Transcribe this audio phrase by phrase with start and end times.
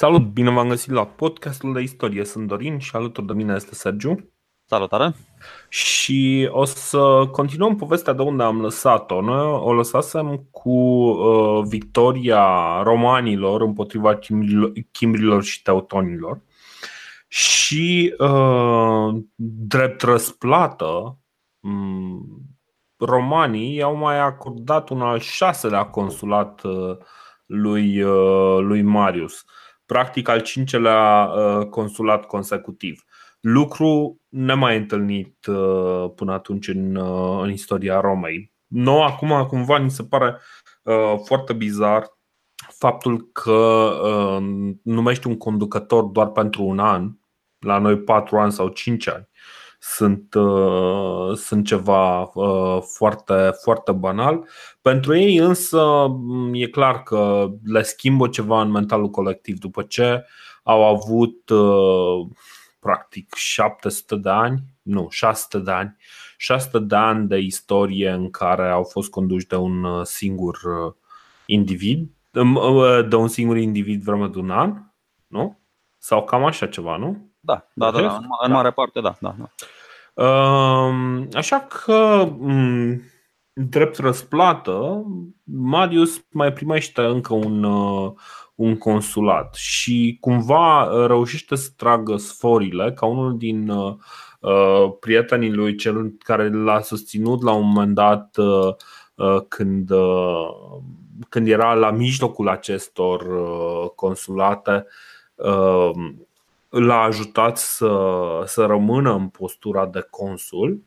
[0.00, 2.24] Salut, bine v-am găsit la podcastul de istorie.
[2.24, 4.32] Sunt Dorin și alături de mine este Sergiu.
[4.64, 5.14] Salutare!
[5.68, 9.20] Și o să continuăm povestea de unde am lăsat-o.
[9.20, 12.42] Noi o lăsasem cu uh, victoria
[12.82, 14.18] romanilor împotriva
[14.90, 16.40] chimbrilor și teutonilor.
[17.28, 19.22] Și uh,
[19.66, 21.18] drept răsplată,
[21.60, 22.26] um,
[22.96, 26.96] romanii i-au mai acordat un al șaselea consulat uh,
[27.46, 29.44] lui, uh, lui Marius
[29.88, 33.02] practic al cincelea uh, consulat consecutiv.
[33.40, 38.52] Lucru nemai întâlnit uh, până atunci în, uh, în istoria Romei.
[38.66, 40.38] Nou, acum cumva ni se pare
[41.24, 42.06] foarte bizar
[42.68, 43.90] faptul că
[44.82, 47.12] numești un conducător doar pentru un an,
[47.58, 49.27] la noi patru ani sau cinci ani,
[49.78, 54.48] sunt, uh, sunt ceva uh, foarte, foarte banal.
[54.80, 56.06] Pentru ei însă
[56.52, 60.24] e clar că le schimbă ceva în mentalul colectiv după ce
[60.62, 62.36] au avut uh,
[62.80, 65.96] practic 700 de ani, nu, 600 de ani,
[66.36, 70.58] 600 de ani de istorie în care au fost conduși de un singur
[71.46, 72.10] individ,
[73.08, 74.74] de un singur individ vreme de un an,
[75.26, 75.58] nu?
[75.98, 77.27] Sau cam așa ceva, nu?
[77.48, 79.14] Da, da, da, da, în mare parte, da.
[79.20, 79.48] da, da.
[81.34, 82.28] Așa că,
[83.52, 85.04] drept răsplată,
[85.44, 88.12] Marius mai primește încă un, uh,
[88.54, 93.94] un consulat și cumva reușește să tragă sforile ca unul din uh,
[94.40, 98.36] uh, prietenii lui, cel care l-a susținut la un moment dat
[99.48, 99.90] când,
[101.28, 103.26] când era la mijlocul acestor
[103.94, 104.86] consulate
[106.68, 110.82] l-a ajutat să, să rămână în postura de consul.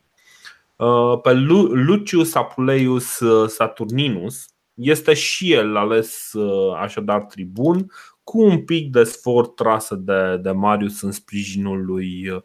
[0.76, 7.90] Uh, pe Lucius Apuleius uh, Saturninus este și el ales uh, așadar tribun
[8.24, 12.42] cu un pic de sfort trasă de, de Marius în sprijinul lui,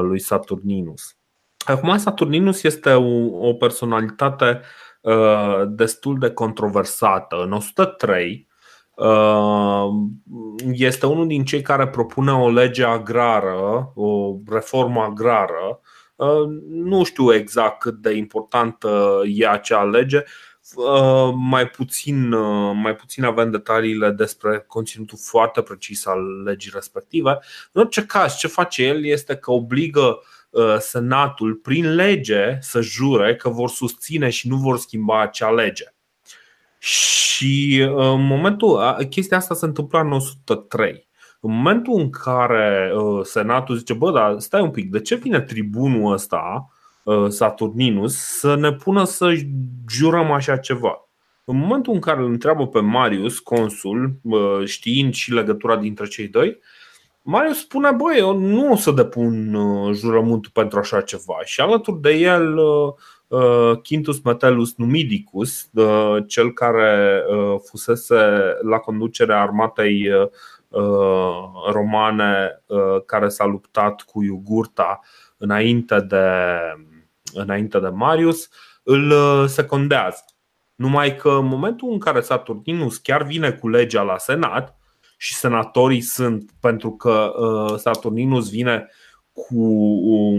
[0.00, 1.16] lui Saturninus.
[1.66, 4.60] Acum Saturninus este o, o personalitate
[5.68, 7.42] destul de controversată.
[7.42, 8.47] În 103 Uh,
[10.72, 15.80] este unul din cei care propune o lege agrară, o reformă agrară.
[16.16, 20.22] Uh, nu știu exact cât de importantă e acea lege.
[20.74, 22.28] Uh, mai puțin,
[22.74, 27.38] mai puțin avem detaliile despre conținutul foarte precis al legii respective.
[27.72, 30.22] În orice caz, ce face el este că obligă
[30.78, 35.84] Senatul prin lege să jure că vor susține și nu vor schimba acea lege.
[36.78, 38.80] Și uh, în momentul,
[39.10, 41.08] chestia asta se întâmplă în 103.
[41.40, 45.40] În momentul în care uh, Senatul zice, bă, dar stai un pic, de ce vine
[45.40, 46.68] tribunul ăsta,
[47.02, 49.32] uh, Saturninus, să ne pună să
[49.90, 51.08] jurăm așa ceva?
[51.44, 54.20] În momentul în care îl întreabă pe Marius, consul,
[54.64, 56.58] știind și legătura dintre cei doi,
[57.22, 59.56] Marius spune, băi, eu nu o să depun
[59.92, 61.34] jurământul pentru așa ceva.
[61.44, 62.94] Și alături de el Uh,
[63.82, 68.16] Quintus Metellus Numidicus, uh, cel care uh, fusese
[68.62, 70.08] la conducerea armatei
[71.72, 72.62] romane
[73.06, 75.00] care s-a luptat cu Iugurta
[75.36, 76.24] înainte de,
[77.32, 78.48] înainte de Marius,
[78.82, 79.12] îl
[79.46, 80.24] secundează.
[80.74, 84.76] Numai că în momentul în care Saturninus chiar vine cu legea la Senat
[85.16, 87.32] și senatorii sunt pentru că
[87.76, 88.88] Saturninus vine
[89.32, 90.38] cu um,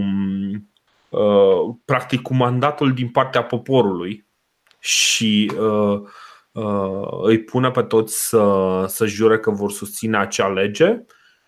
[0.52, 0.69] Uh,
[1.84, 4.26] practic cu mandatul din partea poporului
[4.78, 6.00] și uh,
[6.52, 11.04] uh, îi pune pe toți să, să jure că vor susține acea lege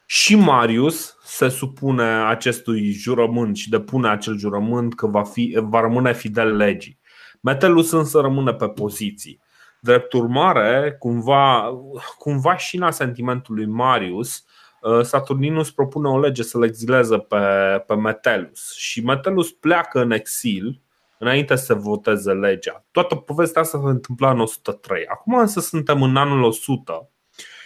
[0.07, 6.15] și Marius se supune acestui jurământ și depune acel jurământ că va, fi, va rămâne
[6.15, 7.01] fidel legii.
[7.41, 9.41] Metellus însă rămâne pe poziții.
[9.81, 11.71] Drept urmare, cumva,
[12.19, 14.52] cumva și în asentimentul lui Marius, Uh,
[15.03, 17.39] Saturninus propune o lege să-l exileze pe,
[17.87, 20.81] pe Metellus și Metellus pleacă în exil
[21.23, 22.85] înainte să voteze legea.
[22.91, 25.07] Toată povestea asta se întâmpla în 103.
[25.07, 27.09] Acum însă suntem în anul 100.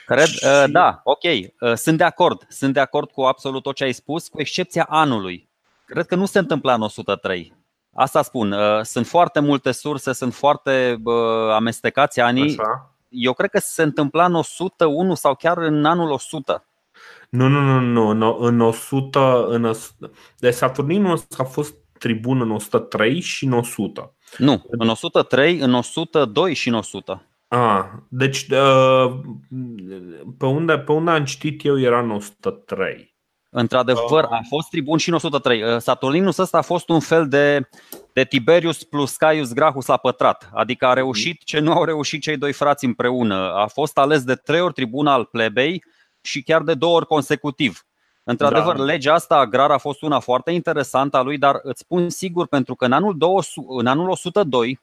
[0.06, 0.44] Cred, și...
[0.44, 2.46] uh, da, ok, uh, sunt de acord.
[2.48, 5.48] Sunt de acord cu absolut tot ce ai spus, cu excepția anului.
[5.86, 7.54] Cred că nu se întâmpla în 103.
[7.94, 12.58] Asta spun, uh, sunt foarte multe surse, sunt foarte uh, amestecați anii.
[12.58, 12.94] Așa.
[13.08, 16.66] Eu cred că se întâmpla în 101 sau chiar în anul 100.
[17.30, 18.36] Nu, nu, nu, nu, nu.
[18.40, 20.10] în 100, în 100.
[20.38, 24.14] Deci Saturninus a fost tribun în 103 și în 100.
[24.38, 27.26] Nu, în 103, în 102 și în 100.
[27.48, 29.20] Ah, deci uh,
[30.38, 33.14] pe unde, pe unde am citit eu era în 103.
[33.50, 35.62] Într-adevăr, a fost tribun și în 103.
[35.62, 37.68] Uh, Saturninus ăsta a fost un fel de,
[38.12, 40.50] de Tiberius plus Caius Gracchus la pătrat.
[40.54, 43.34] Adică a reușit ce nu au reușit cei doi frați împreună.
[43.34, 45.84] A fost ales de trei ori tribun al plebei,
[46.26, 47.86] și chiar de două ori consecutiv.
[48.24, 48.82] Într-adevăr, da.
[48.82, 52.74] legea asta agrară a fost una foarte interesantă a lui, dar îți spun sigur pentru
[52.74, 54.80] că în anul, 200, în anul 102,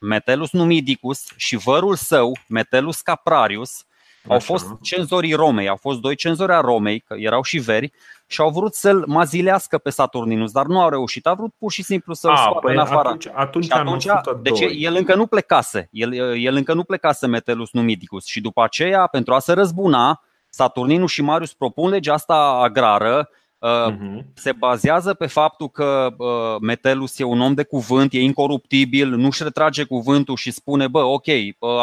[0.00, 3.84] Metellus Numidicus și vărul său, Metellus Caprarius,
[4.24, 4.34] Așa.
[4.34, 7.92] au fost cenzorii Romei, au fost doi cenzori a Romei, că erau și veri,
[8.26, 11.26] și au vrut să-l mazilească pe Saturninus, dar nu au reușit.
[11.26, 13.08] A vrut pur și simplu să-l scoată păi în afară.
[13.08, 14.06] Atunci, atunci, atunci
[14.42, 15.88] deci el încă nu plecase.
[15.92, 20.22] El, el încă nu plecase Metellus Numidicus și după aceea, pentru a se răzbuna,
[20.56, 24.24] Saturninus și Marius propun legea asta agrară, Uh-huh.
[24.34, 29.42] Se bazează pe faptul că uh, Metellus e un om de cuvânt, e incoruptibil, nu-și
[29.42, 31.26] retrage cuvântul și spune, bă, ok,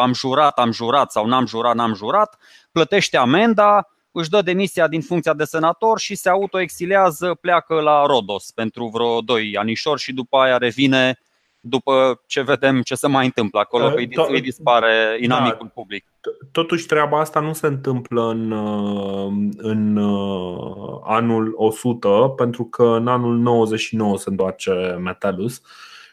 [0.02, 2.38] am jurat, am jurat sau n-am jurat, n-am jurat,
[2.72, 8.52] plătește amenda, își dă demisia din funcția de senator și se autoexilează, pleacă la Rodos
[8.52, 11.20] pentru vreo 2 anișori și după aia revine
[11.66, 16.06] după ce vedem ce se mai întâmplă acolo, că îi dispare inamicul da, public.
[16.52, 23.08] Totuși treaba asta nu se întâmplă în, uh, în uh, anul 100, pentru că în
[23.08, 24.72] anul 99 se întoarce
[25.02, 25.62] Metellus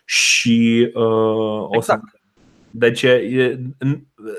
[0.05, 2.02] și uh, exact.
[2.02, 2.20] o să,
[2.70, 3.61] deci e,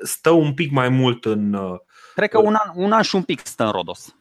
[0.04, 1.80] stă un pic mai mult în uh,
[2.16, 4.16] Cred că un an, un an și un pic stă în Rodos.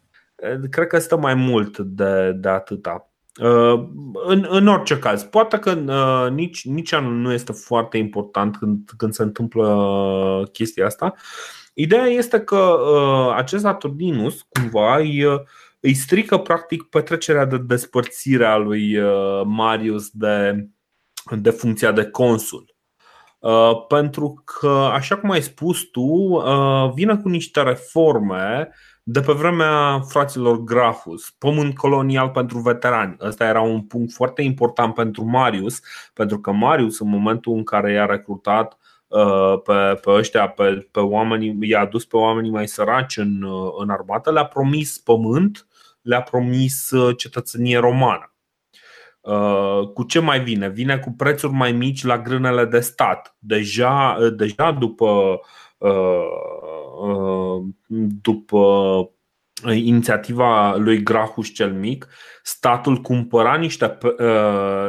[0.71, 3.10] Cred că stă mai mult de, de atâta.
[3.39, 3.89] Uh,
[4.27, 8.91] în, în orice caz, poate că uh, nici, nici anul nu este foarte important când,
[8.97, 11.15] când se întâmplă chestia asta.
[11.75, 15.25] Ideea este că uh, acest Saturnus cumva îi,
[15.81, 18.99] îi strică practic petrecerea de despărțire a lui
[19.45, 20.69] Marius de,
[21.31, 22.71] de funcția de consul.
[23.41, 28.71] Uh, pentru că, așa cum ai spus tu, uh, vine cu niște reforme
[29.03, 33.17] de pe vremea fraților Grafus, pământ colonial pentru veterani.
[33.21, 35.81] Ăsta era un punct foarte important pentru Marius,
[36.15, 41.01] pentru că Marius, în momentul în care i-a recrutat uh, pe, pe ăștia, pe, pe
[41.01, 43.47] oamenii, i-a adus pe oamenii mai săraci în,
[43.79, 45.67] în armată, le-a promis pământ,
[46.03, 48.31] le-a promis cetățenie romană.
[49.21, 50.69] Uh, cu ce mai vine?
[50.69, 53.37] Vine cu prețuri mai mici la grânele de stat.
[53.39, 55.41] Deja, uh, deja după,
[55.79, 56.80] uh,
[58.23, 59.11] după
[59.75, 62.09] inițiativa lui Grahus cel Mic,
[62.43, 63.99] statul cumpăra niște,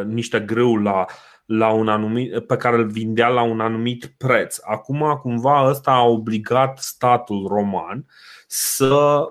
[0.06, 1.06] niște grâu la,
[1.46, 4.58] la un anumit, pe care îl vindea la un anumit preț.
[4.62, 8.06] Acum, cumva, ăsta a obligat statul roman
[8.48, 9.24] să,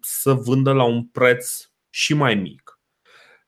[0.00, 2.78] să vândă la un preț și mai mic.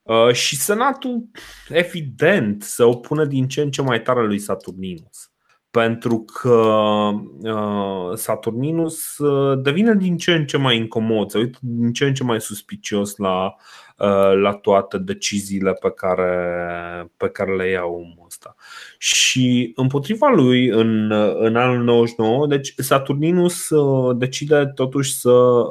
[0.03, 1.31] Uh, și Senatul,
[1.69, 5.30] evident, se opune din ce în ce mai tare lui Saturninus.
[5.70, 6.50] Pentru că
[7.43, 12.14] uh, Saturninus uh, devine din ce în ce mai incomod, se uită din ce în
[12.14, 13.55] ce mai suspicios la,
[14.34, 18.55] la toate deciziile pe care, pe care le ia omul ăsta.
[18.99, 23.69] Și împotriva lui, în, în anul 99, deci Saturninus
[24.17, 25.62] decide totuși să,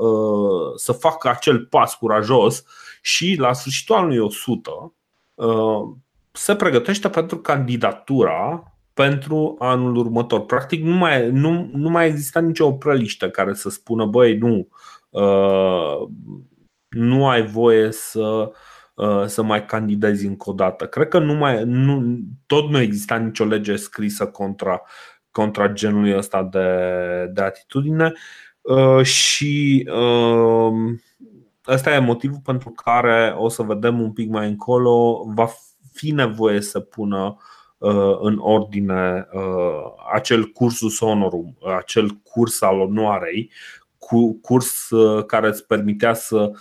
[0.75, 2.63] să facă acel pas curajos
[3.01, 4.93] și la sfârșitul anului 100
[5.33, 5.95] uh,
[6.31, 8.63] se pregătește pentru candidatura
[8.99, 10.45] pentru anul următor.
[10.45, 14.67] Practic nu mai, nu, nu mai exista nicio preliște care să spună băi, nu,
[15.09, 16.09] uh,
[16.89, 18.51] nu ai voie să,
[18.95, 20.85] uh, să mai candidezi încă o dată.
[20.85, 24.81] Cred că nu mai, nu, tot nu exista nicio lege scrisă contra,
[25.31, 26.67] contra genului ăsta de,
[27.33, 28.13] de atitudine
[29.01, 29.85] și
[31.67, 35.47] Ăsta e motivul pentru care o să vedem un pic mai încolo, va
[35.93, 37.57] fi nevoie să pună uh,
[38.19, 39.41] în ordine uh,
[40.13, 43.51] acel cursus honorum, acel curs al onoarei,
[44.41, 46.51] curs uh, care îți permitea să,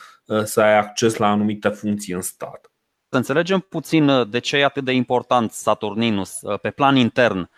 [0.44, 2.70] să ai acces la anumite funcții în stat.
[3.08, 7.50] Să înțelegem puțin de ce e atât de important Saturninus pe plan intern.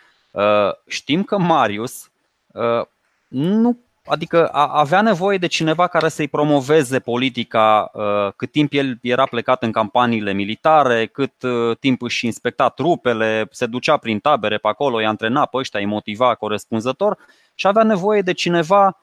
[0.87, 2.11] Știm că Marius
[3.29, 9.27] nu Adică avea nevoie de cineva care să-i promoveze politica uh, cât timp el era
[9.27, 14.69] plecat în campaniile militare, cât uh, timp își inspecta trupele, se ducea prin tabere pe
[14.69, 17.19] acolo, îi antrena pe ăștia, îi motiva corespunzător
[17.55, 18.99] și avea nevoie de cineva,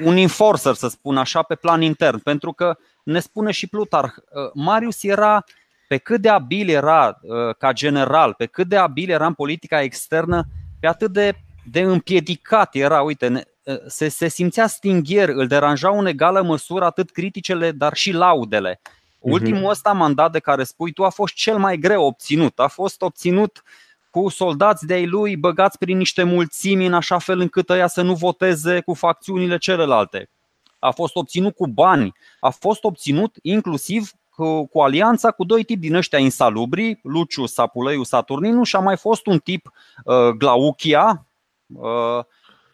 [0.00, 2.18] un enforcer să spun așa, pe plan intern.
[2.18, 5.44] Pentru că ne spune și Plutarh, uh, Marius era
[5.88, 7.20] pe cât de abil era
[7.58, 10.44] ca general, pe cât de abil era în politica externă,
[10.80, 11.34] pe atât de,
[11.70, 13.44] de împiedicat era, uite,
[13.86, 18.80] se, se simțea stingher, îl deranjau în egală măsură atât criticele, dar și laudele.
[18.84, 19.32] Mhm.
[19.32, 22.58] Ultimul ăsta mandat de care spui tu a fost cel mai greu obținut.
[22.58, 23.62] A fost obținut
[24.10, 28.14] cu soldați de-ai lui băgați prin niște mulțimi în așa fel încât ăia să nu
[28.14, 30.30] voteze cu facțiunile celelalte.
[30.78, 35.80] A fost obținut cu bani, a fost obținut inclusiv cu, cu alianța cu doi tipi
[35.80, 39.70] din ăștia insalubri, Lucius Sapuleiu Saturninu și a mai fost un tip,
[40.04, 41.26] uh, Glauchia,
[41.66, 42.24] uh,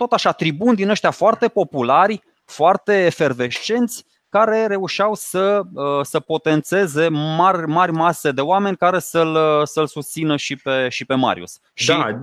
[0.00, 5.62] tot așa, tribuni din ăștia foarte populari, foarte efervescenți care reușeau să,
[6.02, 11.14] să potențeze mari, mari mase de oameni care să-l, să-l susțină și pe, și pe
[11.14, 11.59] Marius.
[11.87, 12.21] Da,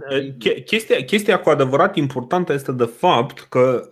[0.66, 3.90] chestia, chestia cu adevărat importantă este de fapt că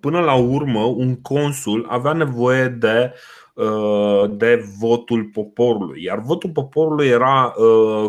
[0.00, 3.14] până la urmă un consul avea nevoie de
[4.30, 6.02] de votul poporului.
[6.02, 7.54] Iar votul poporului era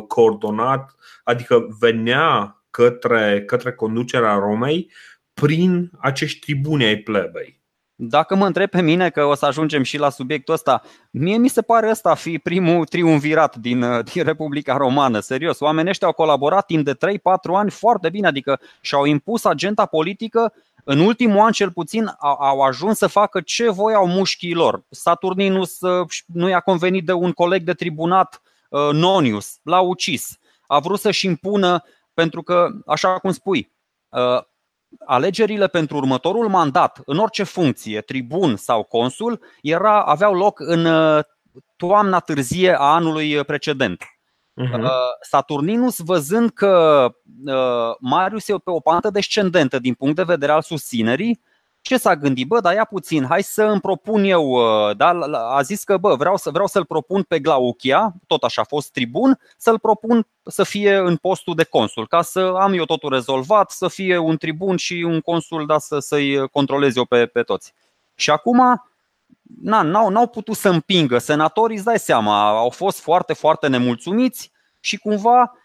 [0.08, 4.92] coordonat, adică venea către, către conducerea Romei
[5.34, 7.60] prin acești tribuni ai plebei.
[8.04, 11.48] Dacă mă întreb pe mine că o să ajungem și la subiectul ăsta, mie mi
[11.48, 15.60] se pare ăsta fi primul triumvirat din, din Republica Romană, serios.
[15.60, 16.98] Oamenii ăștia au colaborat timp de 3-4
[17.54, 22.98] ani foarte bine, adică și-au impus agenda politică în ultimul an cel puțin au ajuns
[22.98, 24.84] să facă ce voiau mușchii lor.
[24.90, 25.78] Saturninus
[26.26, 30.38] nu i-a convenit de un coleg de tribunat, uh, Nonius, l-a ucis.
[30.68, 31.84] A vrut să-și impună,
[32.14, 33.72] pentru că, așa cum spui,
[34.10, 34.42] uh,
[35.06, 41.24] alegerile pentru următorul mandat, în orice funcție, tribun sau consul, era, aveau loc în uh,
[41.76, 44.04] toamna târzie a anului precedent.
[44.62, 44.90] Uh-huh.
[45.22, 47.06] Saturninus, văzând că
[47.46, 51.42] uh, Marius e pe o pantă descendentă din punct de vedere al susținerii,
[51.82, 52.48] ce s-a gândit?
[52.48, 55.10] Bă, dar ia puțin, hai să îmi propun eu, uh, da?
[55.56, 58.92] a zis că bă, vreau, să, vreau să-l propun pe Glauchia, tot așa a fost
[58.92, 63.72] tribun, să-l propun să fie în postul de consul, ca să am eu totul rezolvat,
[63.72, 67.74] să fie un tribun și un consul, da, să, să-i controlez eu pe, pe toți.
[68.16, 68.84] Și acum,
[69.62, 71.18] na, n-au, n-au putut să împingă.
[71.18, 75.61] Senatorii, îți dai seama, au fost foarte, foarte nemulțumiți și cumva Uh,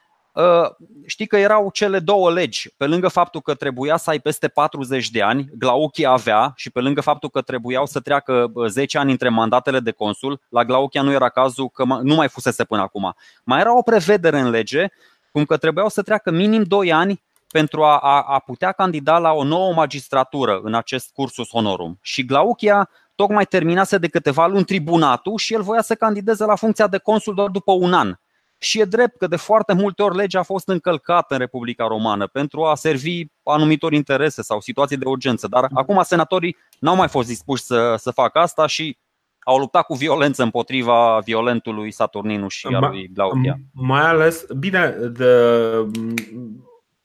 [1.06, 2.70] știi că erau cele două legi.
[2.76, 6.80] Pe lângă faptul că trebuia să ai peste 40 de ani, Glauchia avea, și pe
[6.80, 11.12] lângă faptul că trebuiau să treacă 10 ani între mandatele de consul, la Glauchia nu
[11.12, 13.14] era cazul că nu mai fusese până acum.
[13.44, 14.86] Mai era o prevedere în lege
[15.32, 19.32] cum că trebuiau să treacă minim 2 ani pentru a, a, a putea candida la
[19.32, 21.98] o nouă magistratură în acest cursus honorum.
[22.00, 26.86] Și Glauchia tocmai terminase de câteva luni tribunatul și el voia să candideze la funcția
[26.86, 28.14] de consul doar după un an.
[28.58, 32.26] Și e drept că de foarte multe ori legea a fost încălcată în Republica Romană
[32.26, 35.48] pentru a servi anumitor interese sau situații de urgență.
[35.48, 35.76] Dar mm.
[35.76, 38.98] acum senatorii n-au mai fost dispuși să, să facă asta și
[39.40, 43.58] au luptat cu violență împotriva violentului Saturninu și a lui Glaucia.
[43.72, 45.30] Mai ales, bine, de,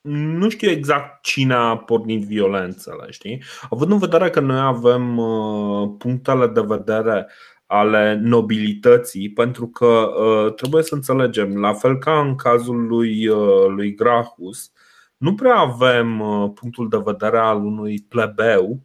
[0.01, 3.43] nu știu exact cine a pornit violențele, știi?
[3.69, 7.27] Având în vedere că noi avem uh, punctele de vedere
[7.73, 13.67] ale nobilității, pentru că uh, trebuie să înțelegem, la fel ca în cazul lui, uh,
[13.67, 14.71] lui Grahus,
[15.17, 18.79] nu prea avem uh, punctul de vedere al unui plebeu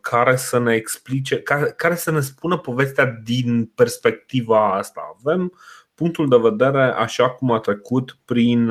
[0.00, 5.16] care să ne explice, care, care să ne spună povestea din perspectiva asta.
[5.18, 5.52] Avem
[5.94, 8.66] punctul de vedere așa cum a trecut prin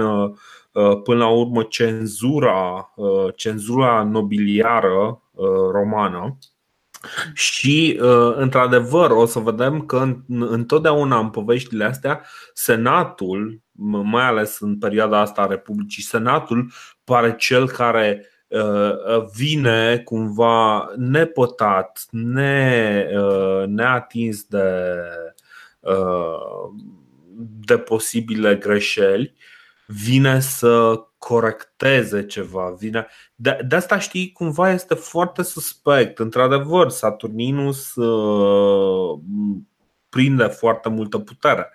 [1.03, 2.93] până la urmă cenzura,
[3.35, 5.21] cenzura nobiliară
[5.71, 6.37] romană
[7.33, 13.61] și, uh, într-adevăr, o să vedem că întotdeauna în poveștile astea, Senatul,
[14.03, 16.71] mai ales în perioada asta a Republicii, Senatul
[17.03, 24.95] pare cel care uh, vine cumva nepătat, ne, uh, neatins de,
[27.65, 29.35] de posibile greșeli,
[29.87, 32.75] vine să corecteze ceva.
[32.79, 33.07] Vine...
[33.35, 36.19] De, de asta știi, cumva este foarte suspect.
[36.19, 39.19] Într-adevăr, Saturninus uh,
[40.09, 41.71] prinde foarte multă putere,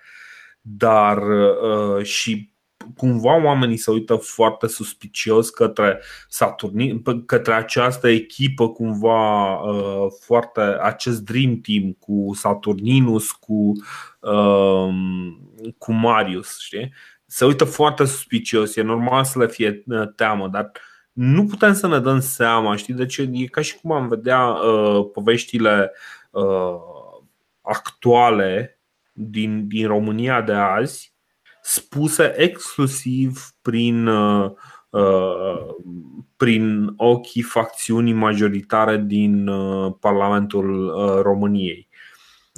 [0.61, 2.53] dar uh, și
[2.97, 11.21] cumva oamenii se uită foarte suspicios către Saturnin, către această echipă cumva uh, foarte acest
[11.21, 13.73] dream team cu Saturninus cu
[14.21, 14.89] uh,
[15.79, 16.93] cu Marius, știi?
[17.31, 20.71] Se uită foarte suspicios, e normal să le fie uh, teamă, dar
[21.13, 22.95] nu putem să ne dăm seama, știi?
[22.95, 25.93] Deci e ca și cum am vedea uh, poveștile
[26.31, 26.75] uh,
[27.61, 28.81] actuale
[29.13, 31.15] din, din România de azi
[31.63, 34.51] spuse exclusiv prin, uh,
[34.91, 35.67] uh,
[36.37, 41.89] prin ochii facțiunii majoritare din uh, Parlamentul uh, României.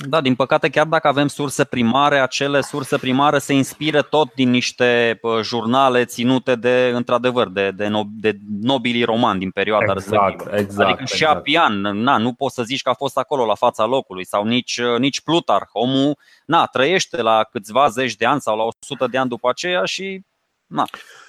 [0.08, 4.50] Da, din păcate, chiar dacă avem surse primare, acele surse primare se inspiră tot din
[4.50, 7.90] niște jurnale ținute de, într-adevăr, de, de,
[8.20, 10.56] de nobilii romani din perioada exact, respectivă.
[10.56, 11.36] Exact, adică și exact.
[11.36, 14.80] Apian, na, nu poți să zici că a fost acolo la fața locului sau nici,
[14.98, 15.68] nici Plutarh.
[15.72, 19.84] Omul na, trăiește la câțiva zeci de ani sau la 100 de ani după aceea
[19.84, 20.22] și
[20.66, 20.84] na.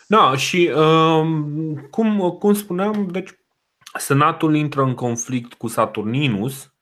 [0.08, 3.30] Da, și um, cum, cum spuneam, deci
[3.98, 6.73] Senatul intră în conflict cu Saturninus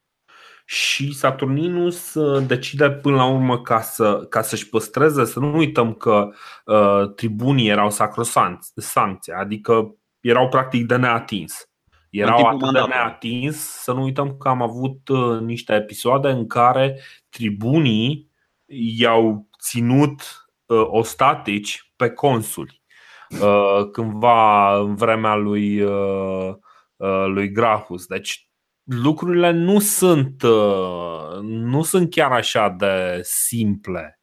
[0.72, 5.94] și Saturninus uh, decide până la urmă ca, să, ca să-și păstreze, să nu uităm
[5.94, 6.30] că
[6.66, 11.70] uh, tribunii erau sacrosancți, adică erau practic de neatins.
[12.10, 17.00] Erau atât de neatins, să nu uităm că am avut uh, niște episoade în care
[17.30, 18.32] tribunii
[18.98, 22.82] i-au ținut uh, ostatici pe consuli.
[23.30, 25.84] Uh, cândva în vremea lui,
[27.26, 28.06] lui Grahus.
[28.06, 28.51] Deci
[28.92, 30.44] lucrurile nu sunt,
[31.42, 34.20] nu sunt chiar așa de simple.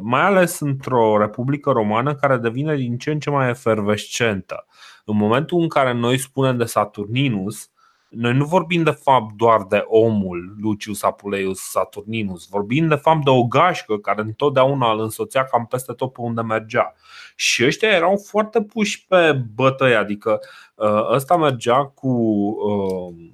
[0.00, 4.66] Mai ales într-o republică romană care devine din ce în ce mai efervescentă.
[5.04, 7.70] În momentul în care noi spunem de Saturninus,
[8.08, 13.30] noi nu vorbim de fapt doar de omul Lucius Apuleius Saturninus, vorbim de fapt de
[13.30, 16.94] o gașcă care întotdeauna îl însoțea cam peste tot pe unde mergea.
[17.36, 20.40] Și ăștia erau foarte puși pe bătăi, adică
[20.74, 23.31] uh, ăsta mergea cu, uh,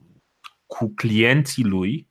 [0.78, 2.08] cu clienții lui,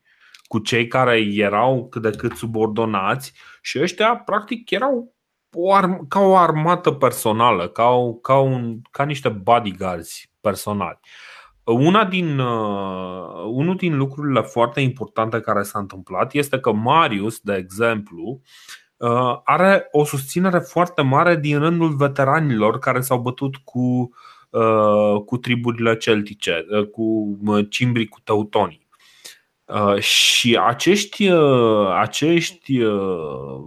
[0.48, 5.16] cu cei care erau cât de cât subordonați și ăștia practic erau
[5.54, 11.00] o arm- ca o armată personală, ca, o, ca, un, ca niște bodyguards personali.
[11.64, 17.56] Una din, uh, unul din lucrurile foarte importante care s-a întâmplat este că Marius, de
[17.56, 18.42] exemplu,
[18.98, 24.10] uh, are o susținere foarte mare din rândul veteranilor care s-au bătut cu, uh,
[25.26, 28.88] cu triburile celtice, uh, cu uh, cimbrii, cu teutonii.
[29.66, 33.60] Uh, și acești, uh, acești uh,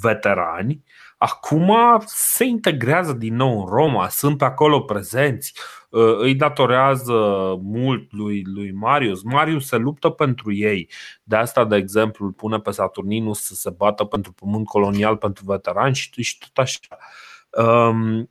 [0.00, 0.84] veterani
[1.16, 1.72] acum
[2.06, 5.54] se integrează din nou în Roma, sunt acolo prezenți,
[6.18, 7.12] îi datorează
[7.62, 9.22] mult lui, lui Marius.
[9.22, 10.90] Marius se luptă pentru ei.
[11.22, 15.44] De asta, de exemplu, îl pune pe Saturninus să se bată pentru pământ colonial, pentru
[15.46, 16.78] veterani și, și tot așa.
[17.50, 18.30] Um,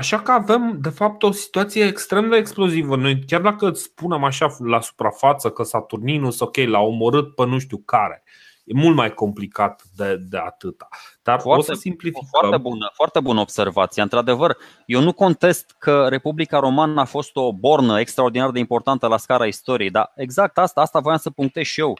[0.00, 2.96] Așa că avem, de fapt, o situație extrem de explozivă.
[2.96, 7.58] Noi, chiar dacă îți spunem așa la suprafață că Saturninus, ok, l-a omorât pe nu
[7.58, 8.22] știu care,
[8.64, 10.88] e mult mai complicat de, de atâta.
[11.22, 12.28] Dar foarte, o să simplificăm.
[12.30, 14.02] Foarte bună, foarte bună observație.
[14.02, 19.16] Într-adevăr, eu nu contest că Republica Romană a fost o bornă extraordinar de importantă la
[19.16, 21.98] scara istoriei, dar exact asta, asta voiam să punctez și eu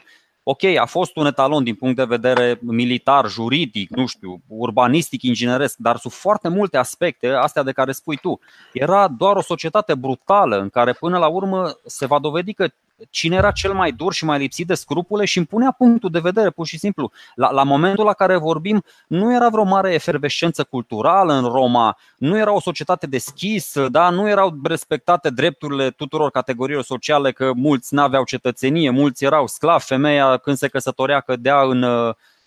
[0.50, 5.76] ok, a fost un etalon din punct de vedere militar, juridic, nu știu, urbanistic, ingineresc,
[5.76, 8.40] dar sub foarte multe aspecte, astea de care spui tu.
[8.72, 12.68] Era doar o societate brutală în care până la urmă se va dovedi că
[13.10, 16.50] cine era cel mai dur și mai lipsit de scrupule și impunea punctul de vedere,
[16.50, 17.10] pur și simplu.
[17.34, 22.38] La, la momentul la care vorbim, nu era vreo mare efervescență culturală în Roma, nu
[22.38, 24.10] era o societate deschisă, da?
[24.10, 30.36] nu erau respectate drepturile tuturor categoriilor sociale, că mulți n-aveau cetățenie, mulți erau sclavi, femeia
[30.36, 31.82] când se căsătorea cădea în,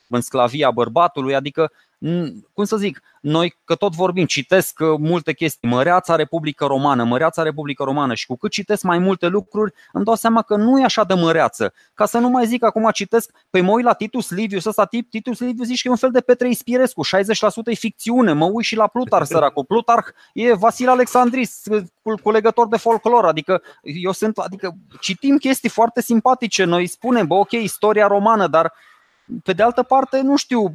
[0.07, 1.71] în sclavia bărbatului, adică
[2.53, 7.43] cum să zic, noi că tot vorbim, citesc uh, multe chestii, Măreața Republică Romană, Măreața
[7.43, 10.83] Republică Romană și cu cât citesc mai multe lucruri, îmi dau seama că nu e
[10.83, 11.73] așa de măreață.
[11.93, 15.09] Ca să nu mai zic acum citesc, pe mă uit la Titus Livius, ăsta tip,
[15.09, 17.09] Titus Livius zici că e un fel de Petre Ispirescu, 60%
[17.65, 19.65] e ficțiune, mă uit și la Plutar săracul.
[19.65, 21.63] Plutarh e Vasil Alexandris,
[22.23, 27.51] culegător de folclor, adică eu sunt, adică citim chestii foarte simpatice, noi spunem, bă, ok,
[27.51, 28.73] istoria romană, dar
[29.43, 30.73] pe de altă parte, nu știu,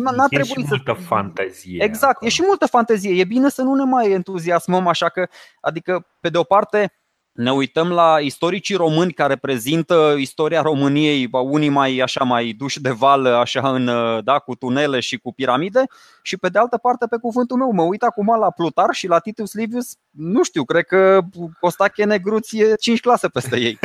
[0.00, 1.04] n-a e trebuit și multă să...
[1.06, 1.84] fantezie.
[1.84, 2.26] Exact, acolo.
[2.26, 3.20] e și multă fantezie.
[3.20, 5.28] E bine să nu ne mai entuziasmăm așa că,
[5.60, 6.92] adică, pe de o parte,
[7.32, 12.90] ne uităm la istoricii români care prezintă istoria României, unii mai așa mai duși de
[12.90, 13.90] val, așa în,
[14.24, 15.84] da, cu tunele și cu piramide,
[16.22, 19.18] și pe de altă parte, pe cuvântul meu, mă uit acum la Plutar și la
[19.18, 21.20] Titus Livius, nu știu, cred că
[21.60, 23.78] Costache Negruț e 5 clase peste ei.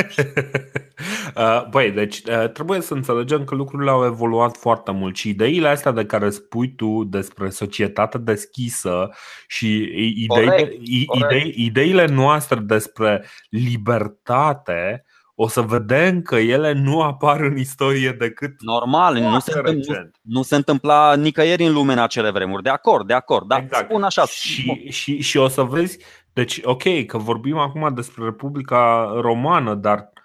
[1.36, 5.68] Uh, băi, deci uh, trebuie să înțelegem că lucrurile au evoluat foarte mult și ideile
[5.68, 9.10] astea de care spui tu despre societate deschisă
[9.48, 11.56] și idei, corect, idei, corect.
[11.56, 19.18] ideile noastre despre libertate o să vedem că ele nu apar în istorie decât normal,
[19.18, 22.64] nu se, nu, nu se întâmpla nicăieri în lume în acele vremuri.
[22.64, 23.90] De acord, de acord, dar exact.
[23.90, 24.26] spun așa.
[24.26, 25.98] Și, și, și o să vezi,
[26.34, 30.25] deci ok, că vorbim acum despre Republica Romană, dar uh,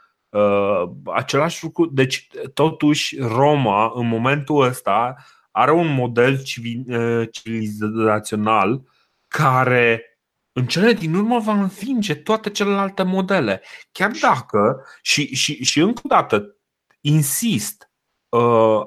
[1.14, 5.16] același lucru, deci totuși Roma în momentul ăsta
[5.50, 8.82] are un model civil, uh, civilizațional
[9.28, 10.04] care
[10.52, 13.62] în cele din urmă va învinge toate celelalte modele.
[13.92, 16.56] Chiar dacă, și, și, și încă o dată,
[17.00, 17.90] insist,
[18.28, 18.80] uh,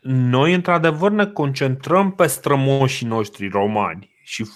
[0.00, 4.46] noi într-adevăr ne concentrăm pe strămoșii noștri romani și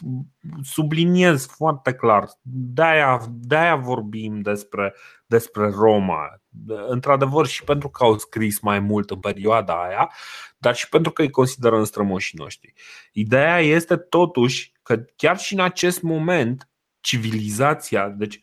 [0.63, 4.95] subliniez foarte clar, de-aia, de-aia vorbim despre,
[5.31, 6.43] despre Roma.
[6.89, 10.13] Într-adevăr și pentru că au scris mai mult în perioada aia,
[10.59, 12.73] dar și pentru că îi considerăm strămoșii noștri.
[13.13, 16.69] Ideea este totuși că chiar și în acest moment
[17.01, 18.41] civilizația, deci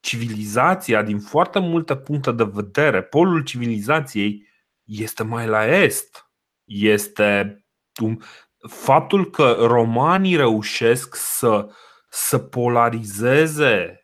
[0.00, 4.48] civilizația din foarte multe puncte de vedere, polul civilizației
[4.84, 6.30] este mai la est.
[6.64, 7.58] Este
[8.68, 11.68] faptul că romanii reușesc să,
[12.08, 14.03] să polarizeze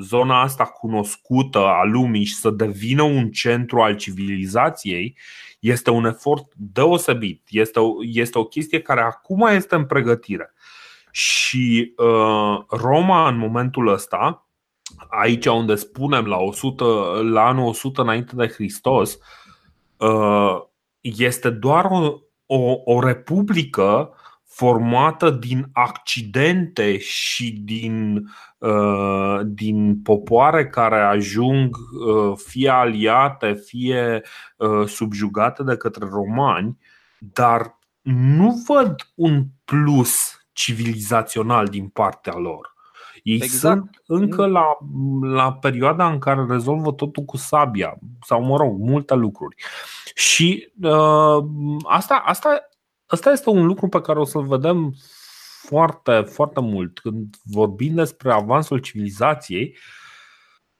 [0.00, 5.16] zona asta cunoscută a lumii și să devină un centru al civilizației
[5.60, 7.46] este un efort deosebit.
[7.48, 10.52] Este o, este o chestie care acum este în pregătire.
[11.10, 14.46] Și uh, Roma, în momentul ăsta,
[15.08, 19.18] aici unde spunem la, 100, la anul 100 înainte de Hristos,
[19.96, 20.56] uh,
[21.00, 24.12] este doar o, o, o republică
[24.58, 28.24] formată din accidente și din,
[28.58, 34.22] uh, din popoare care ajung uh, fie aliate, fie
[34.56, 36.78] uh, subjugate de către romani,
[37.18, 42.74] dar nu văd un plus civilizațional din partea lor.
[43.22, 43.76] Ei exact.
[43.76, 44.64] sunt încă la,
[45.20, 49.56] la perioada în care rezolvă totul cu sabia sau, mă rog, multe lucruri.
[50.14, 51.44] Și uh,
[51.82, 52.68] asta, asta,
[53.08, 54.94] asta este un lucru pe care o să-l vedem
[55.62, 56.98] foarte, foarte mult.
[56.98, 59.76] Când vorbim despre avansul civilizației,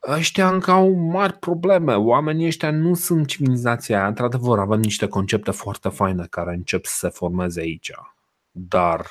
[0.08, 1.94] ăștia încă au mari probleme.
[1.94, 4.06] Oamenii ăștia nu sunt civilizația aia.
[4.06, 7.92] Într-adevăr, avem niște concepte foarte faine care încep să se formeze aici.
[8.50, 9.06] Dar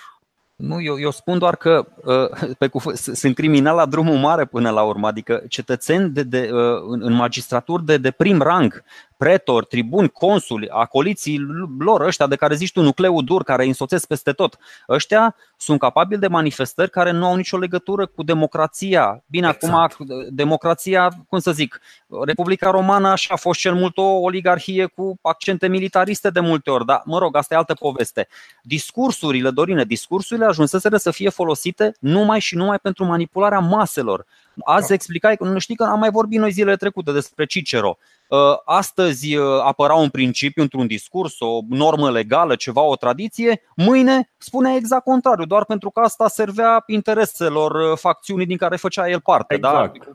[0.56, 4.70] nu, eu, eu spun doar că uh, pe cuf- sunt criminal la drumul mare până
[4.70, 8.84] la urmă, adică cetățeni de, de, uh, în, în magistraturi de, de prim rang
[9.18, 11.40] pretori, tribuni, consuli, acoliții
[11.80, 14.58] lor, ăștia de care zici tu, nucleul dur, care îi însoțesc peste tot,
[14.90, 19.24] ăștia sunt capabili de manifestări care nu au nicio legătură cu democrația.
[19.26, 19.92] Bine, exact.
[19.92, 21.82] acum, democrația, cum să zic,
[22.26, 26.86] Republica Romană așa a fost cel mult o oligarhie cu accente militariste de multe ori,
[26.86, 28.28] dar mă rog, asta e altă poveste.
[28.62, 34.26] Discursurile, Dorine, discursurile ajunseseră să fie folosite numai și numai pentru manipularea maselor.
[34.64, 37.98] Azi explicai, nu știi că am mai vorbit noi zilele trecute despre Cicero.
[38.28, 44.34] Uh, astăzi uh, apăra un principiu într-un discurs, o normă legală, ceva, o tradiție, mâine
[44.38, 49.22] spune exact contrariu, doar pentru că asta servea intereselor uh, facțiunii din care făcea el
[49.22, 49.58] parte.
[49.58, 49.70] Da?
[49.70, 50.06] Exact.
[50.06, 50.12] Da?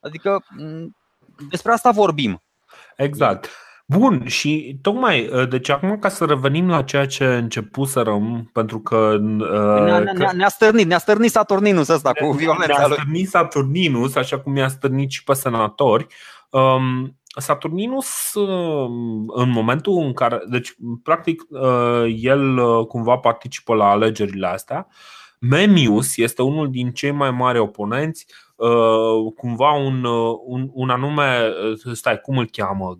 [0.00, 0.96] Adică mm,
[1.50, 2.42] despre asta vorbim.
[2.96, 3.48] Exact.
[3.90, 9.16] Bun, și tocmai, deci acum ca să revenim la ceea ce începusărăm, pentru că...
[9.20, 14.56] Ne-a, ne-a, ne-a stârnit, ne-a stârnit Saturninus ăsta cu violența Ne-a stârnit Saturninus, așa cum
[14.56, 16.06] i-a stârnit și pe senatori.
[16.50, 20.42] Um, Saturninus, um, în momentul în care.
[20.48, 24.86] Deci, practic, uh, el uh, cumva participă la alegerile astea.
[25.38, 28.26] Memius este unul din cei mai mari oponenți,
[28.56, 30.04] uh, cumva un,
[30.46, 31.52] un, un anume,
[31.92, 32.98] stai, cum îl cheamă?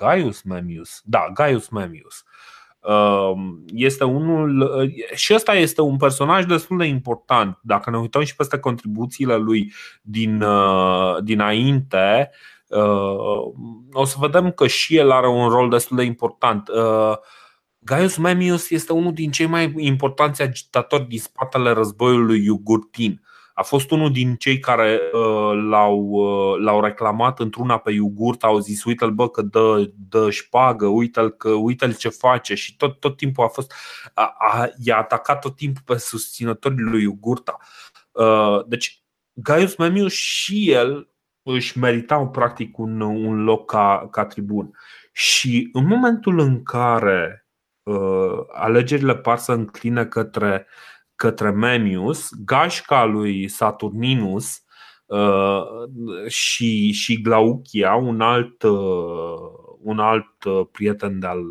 [0.00, 1.00] Gaius Memius?
[1.04, 2.24] Da, Gaius Memius.
[2.80, 4.70] Um, este unul
[5.14, 7.58] și ăsta este un personaj destul de important.
[7.62, 10.44] Dacă ne uităm și peste contribuțiile lui din,
[11.20, 12.30] dinainte,
[12.68, 13.52] Uh,
[13.92, 16.68] o să vedem că și el are un rol destul de important.
[16.68, 17.14] Uh,
[17.78, 23.22] Gaius Memmius este unul din cei mai importanți agitatori din spatele războiului Iugurtin.
[23.58, 28.58] A fost unul din cei care uh, l-au, uh, l-au reclamat într-una pe Iugurt, au
[28.58, 33.16] zis uite-l bă că dă, dă șpagă, uite-l, că, uite-l ce face și tot, tot
[33.16, 33.72] timpul a fost
[34.14, 37.56] a, a, i-a atacat tot timpul pe susținătorii lui Iugurta.
[38.10, 41.10] Uh, deci Gaius Memmius și el
[41.42, 44.70] își meritau practic un, un loc ca, ca tribun.
[45.12, 47.46] Și în momentul în care
[47.82, 50.66] uh, alegerile par să încline către,
[51.16, 54.62] către Memius, gașca lui Saturninus
[55.06, 55.62] uh,
[56.26, 59.38] și, și Glauchia, un alt, uh,
[59.82, 61.42] un alt uh, prieten de-al,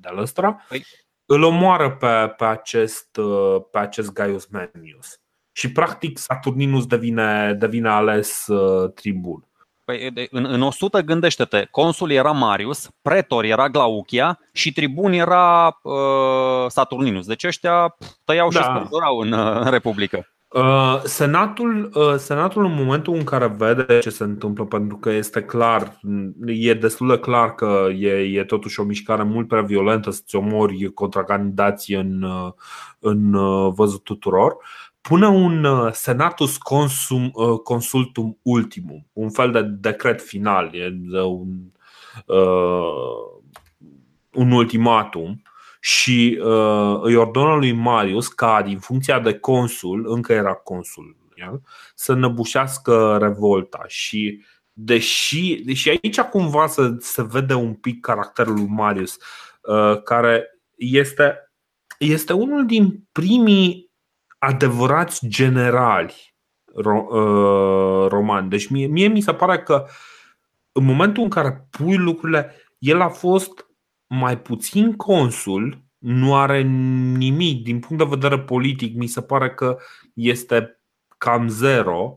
[0.00, 0.84] de-al ăstora, păi.
[1.26, 5.20] îl omoară pe, pe, acest, uh, pe acest Gaius Memius
[5.52, 9.46] și practic Saturninus devine, devine ales uh, tribun.
[9.84, 16.66] Păi, în, în 100 gândește-te, consul era Marius, pretor era Glaucia și tribun era uh,
[16.68, 17.26] Saturninus.
[17.26, 18.60] Deci ăștia tăiau da.
[18.60, 20.26] și spărdurau în, în Republică.
[20.52, 25.42] Uh, senatul, uh, senatul în momentul în care vede ce se întâmplă, pentru că este
[25.42, 26.00] clar,
[26.46, 30.92] e destul de clar că e, e totuși o mișcare mult prea violentă să-ți omori
[31.26, 32.52] candidații în, uh,
[32.98, 34.56] în uh, văzut tuturor,
[35.02, 41.48] pune un uh, senatus consum, uh, consultum ultimum, un fel de decret final, e un,
[42.26, 43.42] uh,
[44.32, 45.42] un ultimatum
[45.80, 51.16] și uh, îi ordonă lui Marius ca din funcția de consul, încă era consul,
[51.94, 58.66] să năbușească revolta și deși, deși aici cumva se, se vede un pic caracterul lui
[58.68, 59.18] Marius,
[59.60, 61.52] uh, care este,
[61.98, 63.91] este unul din primii
[64.44, 66.34] adevărați generali
[66.74, 68.48] uh, romani.
[68.48, 69.86] Deci mie, mie mi se pare că
[70.72, 73.66] în momentul în care pui lucrurile, el a fost
[74.06, 76.62] mai puțin consul, nu are
[77.16, 79.78] nimic din punct de vedere politic, mi se pare că
[80.14, 80.82] este
[81.18, 82.16] cam zero.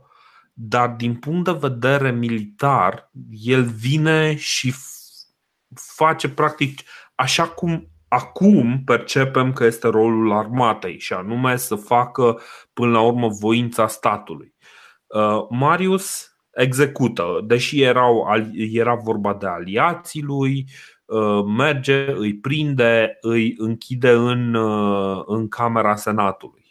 [0.54, 4.74] dar din punct de vedere militar, el vine și
[5.74, 6.82] face practic
[7.16, 12.40] așa cum acum percepem că este rolul armatei și anume să facă
[12.74, 14.54] până la urmă voința statului.
[15.08, 20.66] Uh, Marius execută, deși erau, era vorba de aliații lui,
[21.06, 26.64] uh, merge, îi prinde, îi închide în, uh, în camera senatului.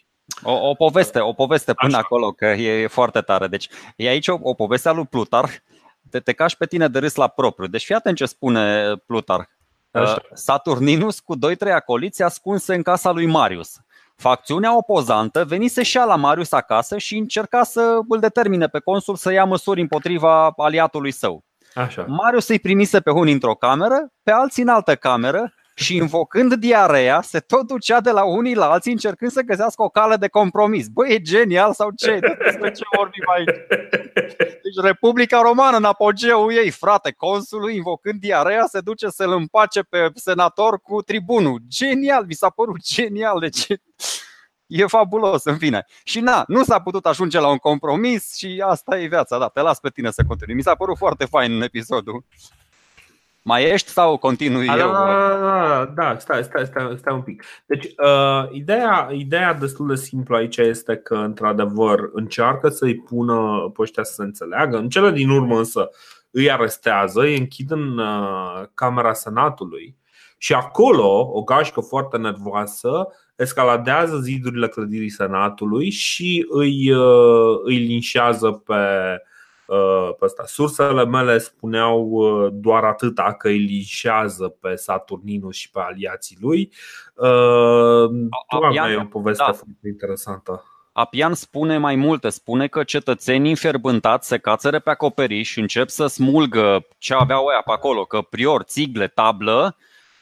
[0.43, 2.01] O, o poveste, o poveste până Așa.
[2.01, 3.47] acolo, că e foarte tare.
[3.47, 5.49] Deci e aici o, o poveste a lui Plutar,
[6.09, 7.67] te, te cași pe tine de râs la propriu.
[7.67, 9.49] Deci fii atent ce spune Plutar.
[10.01, 10.21] Așa.
[10.33, 11.39] Saturninus cu 2-3
[11.73, 13.79] acoliți ascunse în casa lui Marius.
[14.15, 19.31] Facțiunea opozantă venise și la Marius acasă și încerca să îl determine pe consul să
[19.31, 21.43] ia măsuri împotriva aliatului său.
[21.75, 22.05] Așa.
[22.07, 27.21] Marius îi primise pe unii într-o cameră, pe alții în altă cameră și invocând diarea,
[27.21, 30.87] se tot ducea de la unii la alții încercând să găsească o cale de compromis.
[30.87, 32.19] Băi, e genial sau ce?
[32.19, 33.55] Despre ce vorbim aici?
[34.37, 40.09] Deci Republica Romană în apogeul ei, frate, consulul invocând diarea se duce să-l împace pe
[40.13, 41.61] senator cu tribunul.
[41.67, 43.39] Genial, mi s-a părut genial.
[43.39, 43.67] Deci
[44.67, 45.85] e fabulos, în fine.
[46.03, 49.37] Și na, nu s-a putut ajunge la un compromis și asta e viața.
[49.37, 50.55] Da, te las pe tine să continui.
[50.55, 52.25] Mi s-a părut foarte fain în episodul.
[53.47, 54.91] Mai ești sau continui da, eu?
[54.91, 57.43] Da, da, da, stai, stai, stai, stai un pic.
[57.65, 63.81] Deci, uh, ideea, ideea destul de simplă aici este că, într-adevăr, încearcă să-i pună pe
[63.81, 64.77] ăștia să se înțeleagă.
[64.77, 65.89] În cele din urmă, însă,
[66.31, 69.95] îi arestează, îi închid în uh, camera senatului
[70.37, 78.51] și acolo o gașcă foarte nervoasă escaladează zidurile clădirii senatului și îi, uh, îi linșează
[78.51, 79.33] pe Uh,
[80.19, 80.43] pe asta.
[80.45, 86.71] Sursele mele spuneau uh, doar atâta că îi lișează pe Saturninus și pe aliații lui.
[87.15, 88.09] Uh,
[88.49, 89.51] tu aveai o poveste da.
[89.51, 90.63] foarte interesantă.
[90.91, 96.07] Apian spune mai multe, spune că cetățenii înferbântați se cațără pe acoperiș și încep să
[96.07, 99.75] smulgă ce aveau aia pe acolo, că prior, țigle, tablă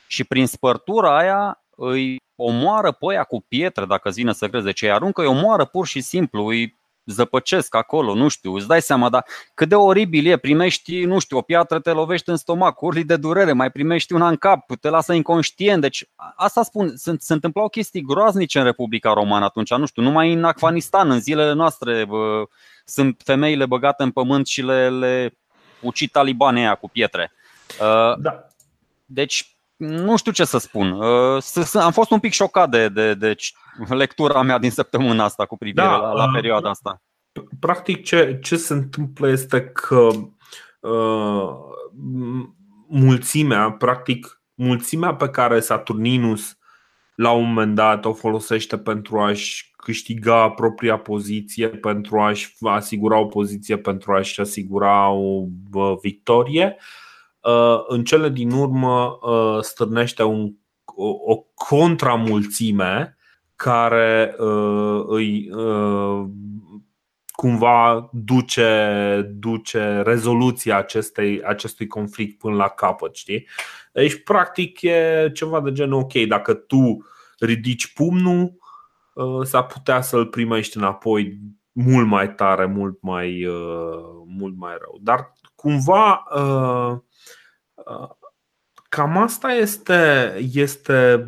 [0.07, 4.85] și prin spărtura aia îi omoară pe aia cu pietre, dacă zine să crezi, ce
[4.85, 9.09] îi aruncă, îi omoară pur și simplu, îi zăpăcesc acolo, nu știu, îți dai seama,
[9.09, 13.03] dar cât de oribil e, primești, nu știu, o piatră te lovești în stomac, urli
[13.03, 17.33] de durere, mai primești una în cap, te lasă inconștient, deci asta spun, se, se
[17.33, 22.05] întâmplau chestii groaznice în Republica Romană atunci, nu știu, numai în Afganistan, în zilele noastre,
[22.05, 22.43] bă,
[22.85, 25.37] sunt femeile băgate în pământ și le, le
[25.81, 27.31] ucid talibane aia cu pietre.
[27.81, 28.47] Uh, da.
[29.05, 30.91] Deci, nu știu ce să spun.
[30.91, 33.35] Uh, am fost un pic șocat de, de, de
[33.89, 37.01] lectura mea din săptămâna asta cu privire da, la, la uh, perioada asta.
[37.59, 40.09] Practic, ce, ce se întâmplă este că
[40.79, 41.49] uh,
[42.87, 46.57] mulțimea, practic, mulțimea pe care Saturninus
[47.15, 53.25] la un moment dat o folosește pentru a-și câștiga propria poziție, pentru a-și asigura o
[53.25, 55.45] poziție, pentru a-și asigura o
[56.01, 56.77] victorie.
[57.87, 59.19] În cele din urmă
[59.61, 60.53] stârnește un,
[60.85, 63.17] o, o contramulțime
[63.63, 66.25] care uh, îi uh,
[67.31, 73.47] cumva duce, duce rezoluția acestei, acestui conflict până la capăt, știi?
[73.91, 77.05] Deci, practic, e ceva de genul, ok, dacă tu
[77.39, 78.53] ridici pumnul,
[79.13, 81.39] uh, s-ar putea să-l primești înapoi
[81.71, 83.47] mult mai tare, mult mai,
[84.27, 84.99] mult mai rău.
[85.01, 86.23] Dar cumva
[88.89, 91.27] Cam asta este, este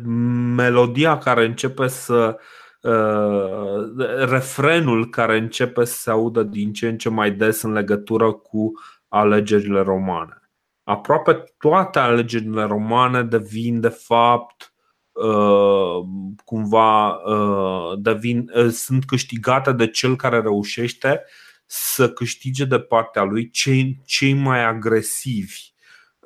[0.56, 2.38] melodia care începe să.
[2.82, 8.32] Uh, refrenul care începe să se audă din ce în ce mai des în legătură
[8.32, 8.72] cu
[9.08, 10.50] alegerile romane.
[10.82, 14.74] Aproape toate alegerile romane devin, de fapt,
[15.12, 16.04] uh,
[16.44, 21.24] cumva uh, devin, uh, sunt câștigate de cel care reușește
[21.66, 25.74] să câștige de partea lui cei, cei mai agresivi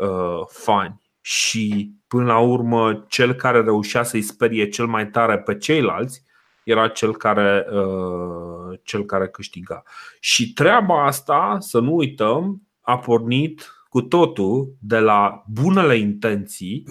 [0.01, 5.57] uh, fani și până la urmă cel care reușea să-i sperie cel mai tare pe
[5.57, 6.23] ceilalți
[6.65, 9.83] era cel care, uh, cel care câștiga.
[10.21, 16.89] Și treaba asta, să nu uităm, a pornit cu totul de la bunele intenții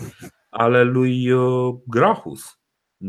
[0.49, 2.59] ale lui uh, Grahus,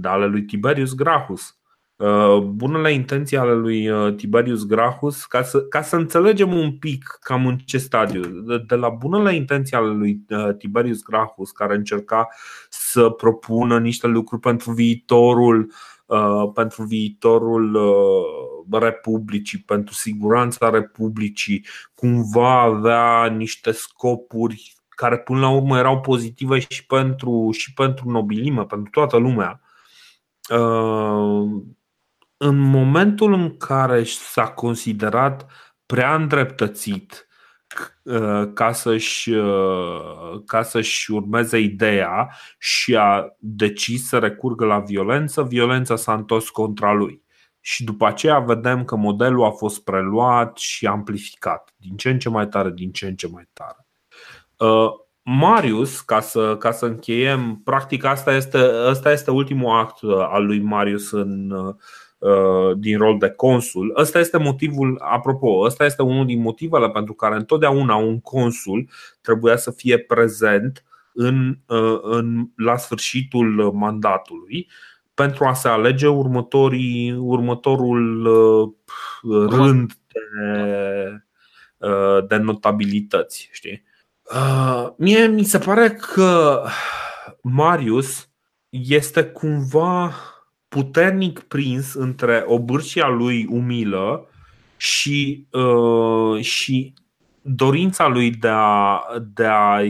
[0.03, 1.60] ale lui Tiberius Grahus.
[2.01, 7.19] Uh, bunele intenții ale lui uh, Tiberius Gracchus ca să, ca să înțelegem un pic
[7.21, 8.21] cam în ce stadiu.
[8.21, 12.29] De, de la bunele intenții ale lui uh, Tiberius Gracchus care încerca
[12.69, 15.73] să propună niște lucruri pentru viitorul
[16.55, 17.79] pentru viitorul
[18.71, 26.87] Republicii, pentru siguranța Republicii, cumva avea niște scopuri care până la urmă erau pozitive și
[26.87, 29.61] pentru, și pentru nobilime, pentru toată lumea
[32.43, 35.47] în momentul în care s-a considerat
[35.87, 37.29] prea îndreptățit
[38.03, 45.43] uh, ca să-și, uh, ca să-și urmeze ideea și a decis să recurgă la violență,
[45.43, 47.23] violența s-a întors contra lui.
[47.61, 52.29] Și după aceea vedem că modelul a fost preluat și amplificat din ce în ce
[52.29, 53.87] mai tare, din ce în ce mai tare.
[55.23, 59.99] Marius, ca să, ca să încheiem, practic asta este, asta este ultimul act
[60.31, 61.75] al lui Marius în, Uh,
[62.77, 63.93] din rol de consul.
[63.97, 68.89] Ăsta este motivul, apropo, ăsta este unul din motivele pentru care întotdeauna un consul
[69.21, 74.69] trebuia să fie prezent în, uh, în, la sfârșitul mandatului
[75.15, 81.25] pentru a se alege următorii, următorul uh, rând de,
[82.29, 83.49] de notabilități.
[83.53, 83.85] Știi?
[84.97, 86.63] Mie mi se pare că
[87.43, 88.29] Marius
[88.69, 90.13] este cumva
[90.71, 94.29] puternic prins între obârșia lui umilă
[94.77, 96.95] și, uh, și
[97.43, 99.01] dorința lui de a,
[99.35, 99.81] de, a,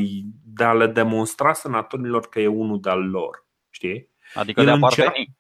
[0.44, 3.46] de a le demonstra senatorilor că e unul de-al lor.
[3.70, 4.08] Știi?
[4.34, 5.38] Adică El de a parveni.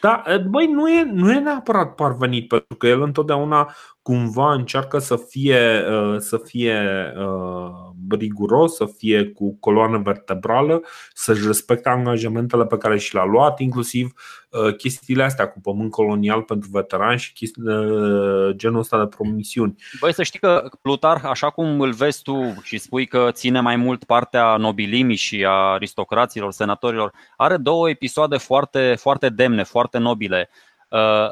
[0.00, 3.74] Da, băi, nu e, nu e neapărat parvenit, pentru că el întotdeauna
[4.04, 11.46] cumva încearcă să fie, uh, să fie uh, riguros, să fie cu coloană vertebrală, să-și
[11.46, 14.12] respecte angajamentele pe care și le-a luat, inclusiv
[14.50, 17.60] uh, chestiile astea cu pământ colonial pentru veterani și chesti,
[18.50, 19.74] genul ăsta de promisiuni.
[20.00, 23.76] Băi, să știi că Plutar, așa cum îl vezi tu și spui că ține mai
[23.76, 30.50] mult partea nobilimii și a aristocraților, senatorilor, are două episoade foarte, foarte demne, foarte nobile.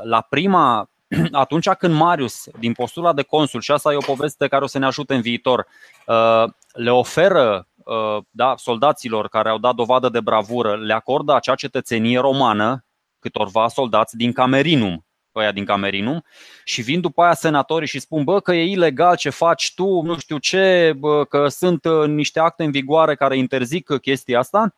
[0.03, 0.92] La prima
[1.33, 4.79] atunci când Marius, din postura de consul, și asta e o poveste care o să
[4.79, 5.67] ne ajute în viitor,
[6.07, 11.55] uh, le oferă uh, da, soldaților care au dat dovadă de bravură, le acordă acea
[11.55, 12.85] cetățenie romană
[13.19, 16.25] câtorva soldați din Camerinum, ăia din Camerinum,
[16.65, 20.19] și vin după aia senatorii și spun, bă, că e ilegal ce faci tu, nu
[20.19, 24.75] știu ce, bă, că sunt uh, niște acte în vigoare care interzic chestia asta.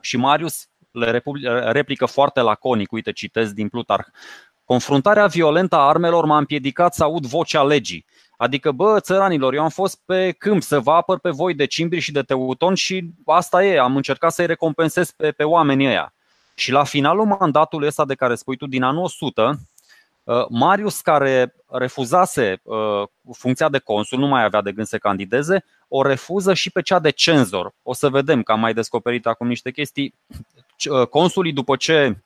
[0.00, 1.22] Și Marius le
[1.70, 4.06] replică foarte laconic, uite, citesc din Plutarh.
[4.66, 8.04] Confruntarea violentă a armelor m-a împiedicat să aud vocea legii.
[8.36, 12.00] Adică, bă, țăranilor, eu am fost pe câmp să vă apăr pe voi de cimbri
[12.00, 16.14] și de teuton și asta e, am încercat să-i recompensez pe, pe oamenii ăia.
[16.54, 19.58] Și la finalul mandatului ăsta de care spui tu din anul 100,
[20.24, 23.02] uh, Marius, care refuzase uh,
[23.32, 26.98] funcția de consul, nu mai avea de gând să candideze, o refuză și pe cea
[26.98, 27.72] de cenzor.
[27.82, 30.14] O să vedem că am mai descoperit acum niște chestii.
[30.90, 32.16] Uh, consulii, după ce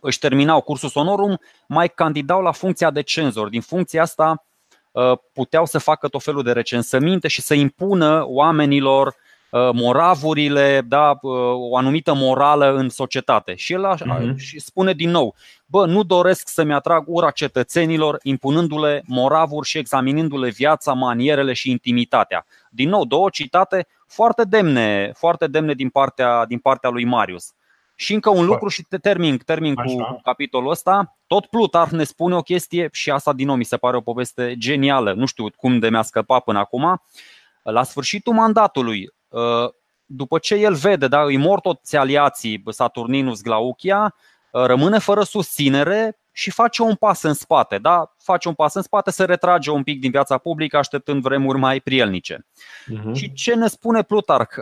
[0.00, 3.48] își terminau cursul sonorum, mai candidau la funcția de cenzor.
[3.48, 4.44] Din funcția asta
[4.90, 9.06] uh, puteau să facă tot felul de recensăminte și să impună oamenilor
[9.50, 11.32] uh, moravurile, da, uh,
[11.70, 13.54] o anumită morală în societate.
[13.54, 14.34] Și el uh-huh.
[14.56, 15.34] spune din nou,
[15.66, 22.46] bă, nu doresc să-mi atrag ura cetățenilor impunându-le moravuri și examinându-le viața, manierele și intimitatea.
[22.70, 27.52] Din nou, două citate foarte demne, foarte demne din partea, din partea lui Marius.
[28.00, 31.16] Și încă un lucru și te termin, termin cu capitolul ăsta.
[31.26, 34.54] Tot Plutarh ne spune o chestie și asta din nou mi se pare o poveste
[34.56, 35.12] genială.
[35.12, 37.02] Nu știu cum de mi-a scăpat până acum.
[37.62, 44.14] La sfârșitul mandatului, ă, după ce el vede, da, îi mor toți aliații Saturninus Glaucia,
[44.54, 48.14] ă, rămâne fără susținere și face un pas în spate, da?
[48.18, 51.80] face un pas în spate, se retrage un pic din viața publică, așteptând vremuri mai
[51.80, 52.46] prielnice.
[52.92, 53.14] Uh-huh.
[53.14, 54.54] Și ce ne spune Plutarh?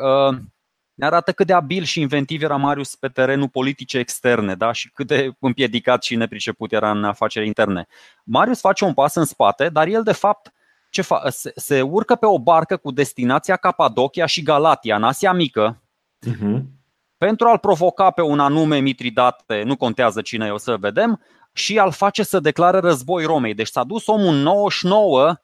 [0.98, 4.72] Ă, ne arată cât de abil și inventiv era Marius pe terenul politice externe da?
[4.72, 7.86] și cât de împiedicat și nepriceput era în afaceri interne.
[8.24, 10.52] Marius face un pas în spate, dar el de fapt
[10.90, 15.32] ce fa- se, se urcă pe o barcă cu destinația Capadocia și Galatia, în Asia
[15.32, 15.82] Mică,
[16.26, 16.62] uh-huh.
[17.18, 21.20] pentru a-l provoca pe un anume Mitridate, nu contează cine e, o să vedem,
[21.52, 23.54] și al face să declare război Romei.
[23.54, 25.34] Deci s-a dus omul 99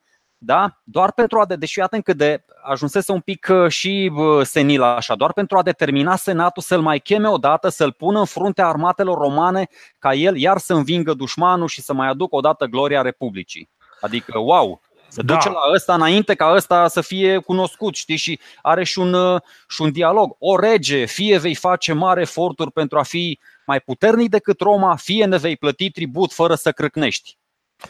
[0.45, 0.81] da?
[0.85, 4.83] doar pentru a, de, deși iată cât de ajunsese un pic uh, și uh, senil
[4.83, 9.19] așa, doar pentru a determina Senatul să-l mai cheme odată, să-l pună în fruntea armatelor
[9.19, 13.71] romane ca el iar să învingă dușmanul și să mai aducă odată gloria Republicii.
[14.01, 15.35] Adică, wow, să da.
[15.35, 18.17] duce la ăsta înainte ca ăsta să fie cunoscut, știi?
[18.17, 20.37] Și are și un, uh, și un dialog.
[20.39, 25.25] O rege, fie vei face mare eforturi pentru a fi mai puternic decât Roma, fie
[25.25, 27.39] ne vei plăti tribut fără să crâcnești.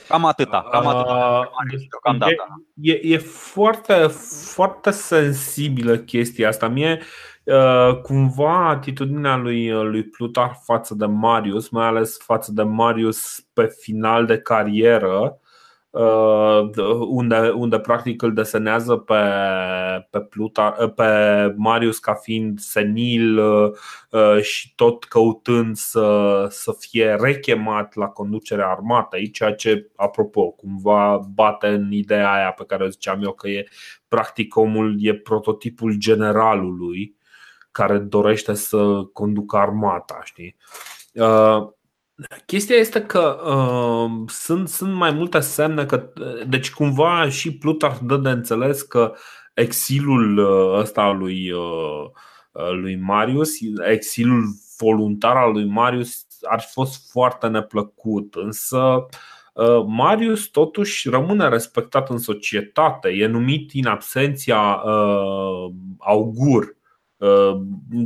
[0.09, 1.12] Cam atâta, cam atâta.
[1.12, 1.49] Uh,
[2.80, 4.07] e, e, e foarte,
[4.53, 6.68] foarte sensibilă chestia asta.
[6.68, 7.01] Mie
[7.45, 13.66] uh, cumva atitudinea lui, lui Plutar față de Marius, mai ales față de Marius pe
[13.80, 15.43] final de carieră, Uh,
[17.09, 19.14] unde, unde practic îl desenează pe,
[20.11, 21.05] pe, Plutar, uh, pe
[21.57, 29.30] Marius ca fiind senil uh, și tot căutând să, să fie rechemat la conducerea armatei,
[29.30, 33.68] ceea ce, apropo, cumva bate în ideea aia pe care o ziceam eu că e
[34.09, 37.16] practic omul e prototipul generalului
[37.70, 40.57] care dorește să conducă armata, știi?
[42.47, 46.12] Chestia este că uh, sunt, sunt mai multe semne că,
[46.49, 49.15] deci cumva și Plutarh dă de înțeles că
[49.55, 52.05] exilul uh, ăsta al lui, uh,
[52.53, 53.51] uh, lui Marius,
[53.91, 54.45] exilul
[54.79, 59.07] voluntar al lui Marius ar fi fost foarte neplăcut, însă
[59.53, 66.62] uh, Marius totuși rămâne respectat în societate, e numit în absenția uh, augur.
[66.62, 66.84] Uh,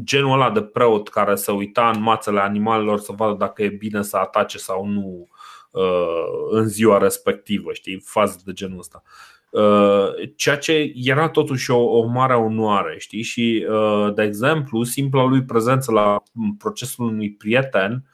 [0.05, 4.03] genul ăla de preot care să uita în mațele animalelor să vadă dacă e bine
[4.03, 5.29] să atace sau nu
[5.71, 9.03] uh, în ziua respectivă, știi, fază de genul ăsta.
[9.51, 13.23] Uh, ceea ce era totuși o, o mare onoare, știi?
[13.23, 13.67] Și,
[14.15, 16.23] de exemplu, simpla lui prezență la
[16.59, 18.05] procesul unui prieten,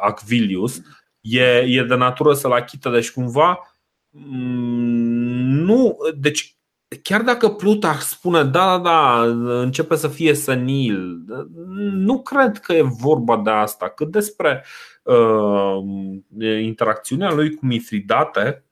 [0.00, 0.82] Acvilius,
[1.20, 3.76] e, e de natură să-l achită, deci cumva
[4.10, 6.56] mm, nu, deci
[7.02, 9.22] chiar dacă Plutarh spune da, da, da,
[9.60, 11.24] începe să fie senil,
[11.92, 13.88] nu cred că e vorba de asta.
[13.88, 14.64] Cât despre
[15.02, 15.78] uh,
[16.62, 18.64] interacțiunea lui cu Mithridate,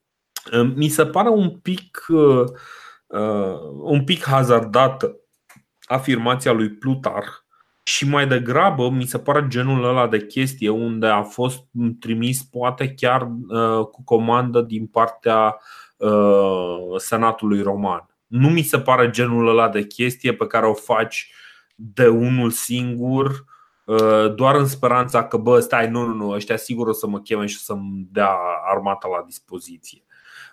[0.52, 2.44] uh, mi se pare un pic, uh,
[3.06, 5.16] uh, un pic hazardată
[5.84, 7.28] afirmația lui Plutarh
[7.82, 11.64] și mai degrabă mi se pare genul ăla de chestie unde a fost
[12.00, 15.58] trimis poate chiar uh, cu comandă din partea
[15.96, 21.32] uh, Senatului Roman nu mi se pare genul ăla de chestie pe care o faci
[21.74, 23.44] de unul singur
[23.84, 27.20] uh, doar în speranța că bă, stai, nu, nu, nu, ăștia sigur o să mă
[27.20, 28.36] cheme și să-mi dea
[28.72, 30.04] armata la dispoziție.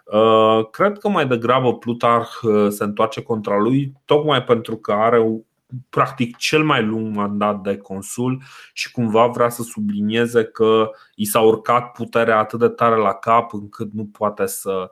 [0.06, 5.44] Uh, cred că mai degrabă Plutarh uh, se întoarce contra lui tocmai pentru că are
[5.90, 8.42] practic cel mai lung mandat de consul
[8.74, 13.54] și cumva vrea să sublinieze că i s-a urcat puterea atât de tare la cap
[13.54, 14.90] încât nu poate să,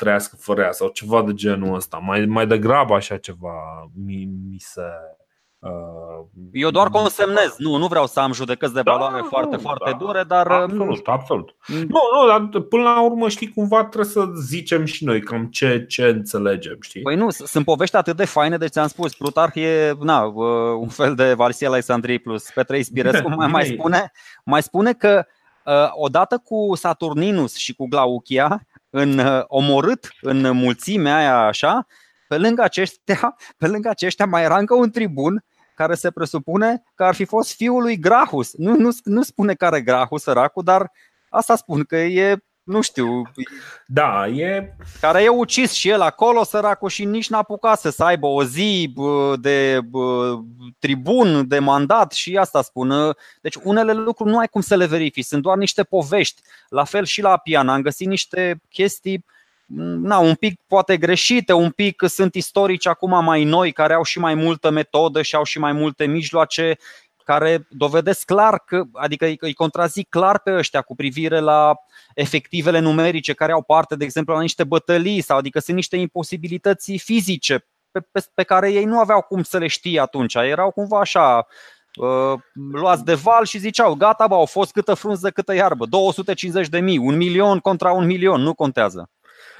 [0.00, 1.96] trăiască fără ea sau ceva de genul ăsta.
[1.96, 3.54] Mai, mai degrabă așa ceva
[4.06, 4.82] mi, mi se.
[5.58, 9.62] Uh, Eu doar consemnez, nu, nu vreau să am judecăți de valoare da, foarte, nu,
[9.62, 10.46] foarte da, dure, dar.
[10.46, 11.56] Uh, absolut, absolut.
[11.66, 11.76] Mm.
[11.76, 15.84] Nu, nu, dar până la urmă, știi, cumva trebuie să zicem și noi cam ce,
[15.88, 17.02] ce înțelegem, știi?
[17.02, 20.88] Păi nu, sunt povești atât de faine, deci ți-am spus, Plutarh e na, uh, un
[20.88, 24.12] fel de Valsie Alexandrii plus Petre Ispirescu, mai, mai, spune,
[24.44, 25.24] mai spune că
[25.92, 28.60] odată cu Saturninus și cu Glaucia,
[28.90, 31.86] în, uh, omorât în mulțimea aia așa,
[32.28, 37.04] pe lângă aceștia, pe lângă aceștia mai era încă un tribun care se presupune că
[37.04, 38.52] ar fi fost fiul lui Grahus.
[38.56, 40.90] Nu, nu, nu spune care Grahus, săracul, dar
[41.28, 43.22] asta spun că e nu știu.
[43.86, 44.74] Da, e.
[45.00, 48.94] Care e ucis și el acolo, săracul, și nici n-a apucat să aibă o zi
[49.40, 49.80] de
[50.78, 53.16] tribun, de mandat și asta spun.
[53.40, 56.42] Deci unele lucruri nu ai cum să le verifici, sunt doar niște povești.
[56.68, 59.24] La fel și la pian, am găsit niște chestii
[60.02, 64.18] na, un pic poate greșite, un pic sunt istorici acum mai noi care au și
[64.18, 66.78] mai multă metodă și au și mai multe mijloace
[67.24, 71.74] care dovedesc clar că, adică îi contrazic clar pe ăștia cu privire la
[72.14, 76.96] efectivele numerice care au parte, de exemplu, la niște bătălii sau adică sunt niște imposibilități
[76.96, 80.34] fizice pe, pe, pe care ei nu aveau cum să le știe atunci.
[80.34, 81.46] Erau cumva așa
[82.00, 82.40] uh,
[82.72, 86.80] luați de val și ziceau gata, bă, au fost câtă frunză, câtă iarbă, 250 de
[86.80, 89.10] mii, un milion contra un milion, nu contează.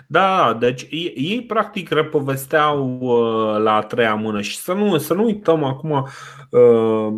[0.07, 5.15] Da, deci ei, ei practic repovesteau uh, la a treia mână și să nu, să
[5.15, 5.91] nu uităm acum
[6.51, 7.09] uh,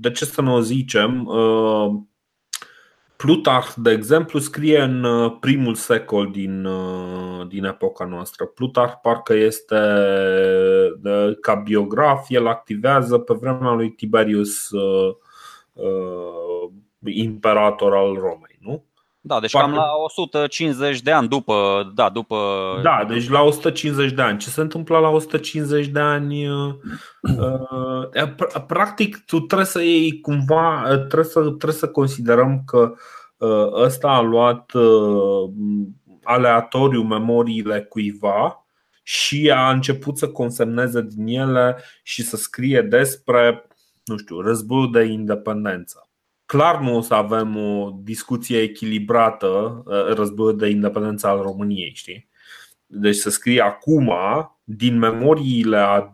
[0.00, 1.26] de ce să nu o zicem.
[1.26, 1.94] Uh,
[3.16, 8.44] Plutarh, de exemplu, scrie în uh, primul secol din, uh, din epoca noastră.
[8.44, 9.78] Plutarh parcă este
[11.00, 15.14] de, ca biograf, el activează pe vremea lui Tiberius, uh,
[15.72, 16.70] uh,
[17.04, 18.58] imperator al Romei.
[18.60, 18.84] Nu?
[19.26, 19.66] Da, deci Poate...
[19.66, 22.36] cam la 150 de ani după, da, după.
[22.82, 24.38] Da, deci la 150 de ani.
[24.38, 26.48] Ce se întâmplă la 150 de ani?
[26.48, 26.74] Uh,
[27.38, 32.92] uh, practic, tu trebuie să iei cumva, uh, trebuie să, trebuie să considerăm că
[33.72, 34.72] ăsta a luat
[36.22, 38.66] aleatoriu memoriile cuiva
[39.02, 43.68] și a început să consemneze din ele și să scrie despre,
[44.04, 46.05] nu știu, războiul de independență
[46.46, 52.28] clar nu o să avem o discuție echilibrată uh, războiul de independență al României, știi?
[52.86, 54.12] Deci să scrie acum,
[54.64, 56.12] din memoriile a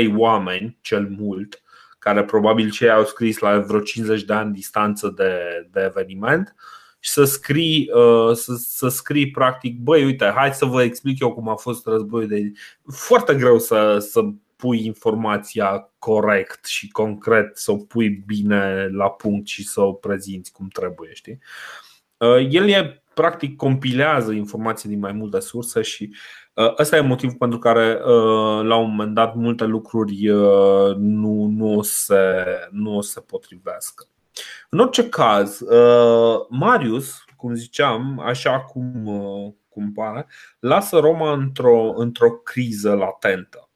[0.00, 1.62] 2-3 oameni, cel mult,
[1.98, 5.32] care probabil cei au scris la vreo 50 de ani distanță de,
[5.70, 6.54] de eveniment,
[7.00, 7.90] și să scrii,
[8.32, 12.28] să, să scrii practic, băi, uite, hai să vă explic eu cum a fost războiul
[12.28, 12.52] de.
[12.92, 14.20] Foarte greu să, să
[14.58, 20.52] pui informația corect și concret, să o pui bine la punct și să o prezinți
[20.52, 21.38] cum trebuie, știi?
[22.50, 26.14] El e practic compilează informații din mai multe surse și
[26.54, 31.46] uh, ăsta e motivul pentru care uh, la un moment dat multe lucruri uh, nu,
[31.46, 34.04] nu, o, se, nu o se potrivească.
[34.70, 35.60] În orice caz,
[36.48, 39.04] Marius, cum ziceam, așa cum,
[39.68, 40.26] cum pare,
[40.58, 43.67] lasă Roma într-o, într-o criză latentă.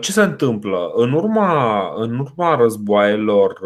[0.00, 0.92] Ce se întâmplă?
[0.94, 3.60] În urma, în urma războaielor,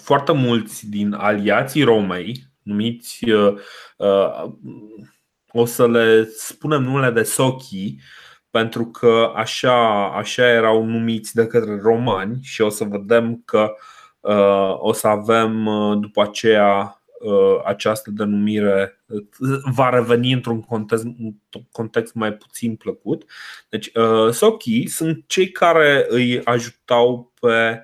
[0.00, 3.54] foarte mulți din aliații Romei, numiți, uh,
[3.96, 4.52] uh,
[5.52, 7.96] o să le spunem numele de Sochi,
[8.50, 13.74] pentru că așa, așa erau numiți de către romani și o să vedem că
[14.20, 15.68] uh, o să avem
[16.00, 16.94] după aceea
[17.64, 18.99] această denumire
[19.74, 21.06] va reveni într-un context,
[21.72, 23.24] context mai puțin plăcut.
[23.68, 23.90] Deci,
[24.30, 27.82] Sochi sunt cei care îi ajutau pe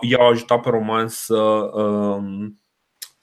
[0.00, 2.58] i-au ajutat pe romani să um,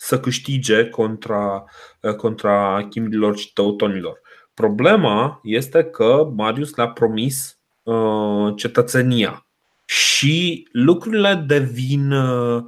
[0.04, 1.64] să câștige contra,
[2.02, 4.22] eh, contra chimilor și teutonilor.
[4.54, 9.46] Problema este că Marius le-a promis uh, cetățenia
[9.86, 12.64] și lucrurile devin, uh,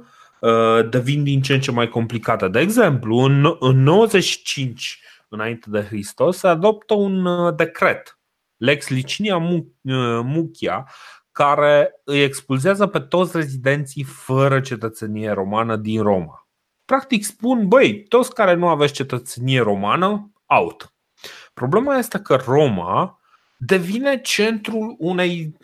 [0.90, 2.48] devin din ce în ce mai complicate.
[2.48, 7.26] De exemplu, în, în 95 înainte de Hristos se adoptă un
[7.56, 8.18] decret,
[8.56, 9.36] Lex Licinia
[10.22, 10.88] Muchia,
[11.32, 16.46] care îi expulzează pe toți rezidenții fără cetățenie romană din Roma
[16.86, 20.94] practic spun, băi, toți care nu aveți cetățenie romană, out.
[21.54, 23.20] Problema este că Roma
[23.56, 25.56] devine centrul unei,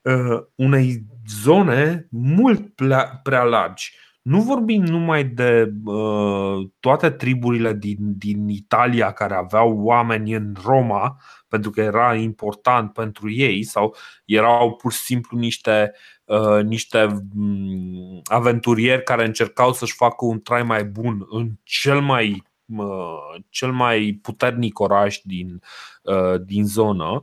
[0.00, 1.04] uh, unei
[1.42, 2.74] zone mult
[3.22, 3.92] prea largi.
[4.22, 11.16] Nu vorbim numai de uh, toate triburile din, din Italia care aveau oameni în Roma,
[11.48, 15.92] pentru că era important pentru ei, sau erau pur și simplu niște
[16.30, 22.42] Uh, niște mm, aventurieri care încercau să-și facă un trai mai bun în cel mai,
[22.76, 25.62] uh, cel mai puternic oraș din,
[26.02, 27.22] uh, din zonă.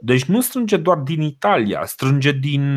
[0.00, 2.74] Deci nu strânge doar din Italia, strânge din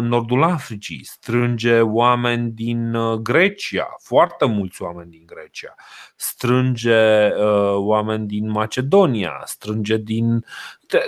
[0.00, 5.74] nordul Africii, strânge oameni din Grecia, foarte mulți oameni din Grecia,
[6.16, 7.28] strânge
[7.74, 10.44] oameni din Macedonia, strânge din,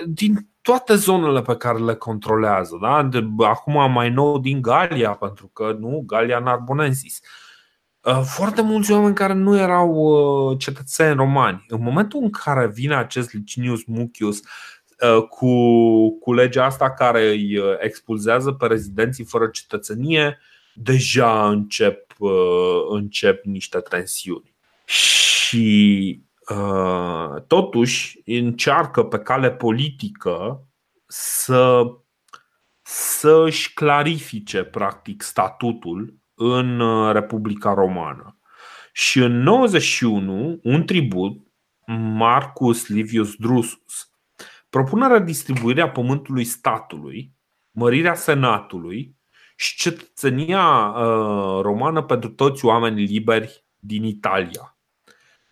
[0.05, 2.77] din toate zonele pe care le controlează.
[2.81, 3.03] Da?
[3.03, 7.19] De, acum mai nou din Galia, pentru că nu, Galia Narbonensis.
[8.01, 11.65] Uh, foarte mulți oameni care nu erau uh, cetățeni romani.
[11.67, 14.43] În momentul în care vine acest Licinius Mucius uh,
[15.29, 20.37] cu, cu legea asta care îi expulzează pe rezidenții fără cetățenie,
[20.73, 22.15] deja încep,
[22.89, 24.53] încep niște tensiuni.
[24.85, 26.21] Și
[26.51, 30.67] Uh, totuși încearcă pe cale politică
[31.07, 31.83] să
[32.81, 38.37] să își clarifice practic statutul în uh, Republica Romană.
[38.93, 41.47] Și în 91, un tribut,
[41.95, 44.10] Marcus Livius Drusus,
[44.71, 47.33] propunerea distribuirea pământului statului,
[47.71, 49.15] mărirea senatului
[49.55, 54.77] și cetățenia uh, romană pentru toți oamenii liberi din Italia.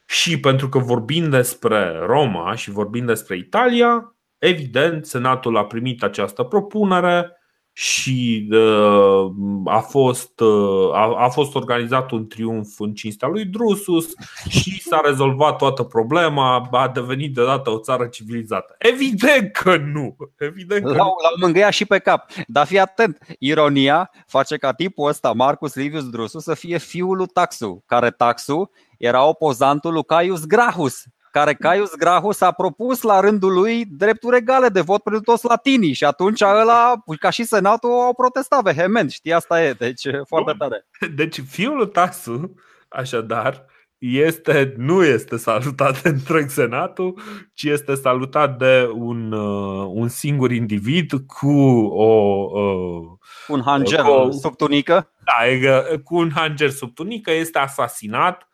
[0.06, 6.44] Și pentru că vorbim despre Roma și vorbim despre Italia, evident, Senatul a primit această
[6.44, 7.39] propunere
[7.80, 9.32] și uh,
[9.66, 14.08] a, fost, uh, a, a fost organizat un triumf în cinstea lui Drusus
[14.50, 18.76] și s-a rezolvat toată problema, a devenit deodată o țară civilizată.
[18.78, 20.16] Evident că nu!
[20.38, 22.30] Evident că l-au, l-au mângâiat și pe cap.
[22.48, 27.28] Dar fii atent, ironia face ca tipul ăsta, Marcus Livius Drusus, să fie fiul lui
[27.28, 33.54] Taxu, care Taxu era opozantul lui Caius Grahus, care Caius Grahus a propus la rândul
[33.54, 38.14] lui drepturi egale de vot pentru toți latinii și atunci ăla, ca și senatul, au
[38.14, 40.86] protestat vehement, știi, asta e, deci foarte tare.
[41.16, 42.54] Deci fiul lui Tasu,
[42.88, 43.66] așadar,
[43.98, 47.20] este, nu este salutat de întreg senatul,
[47.54, 51.52] ci este salutat de un, uh, un singur individ cu
[51.82, 52.50] o...
[52.60, 53.08] Uh,
[53.48, 55.12] un hanger cu, sub tunică?
[55.24, 58.49] Da, cu un hanger sub tunică, este asasinat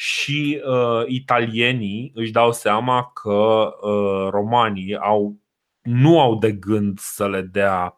[0.00, 5.36] și uh, italienii își dau seama că uh, romanii au,
[5.82, 7.96] nu au de gând să le dea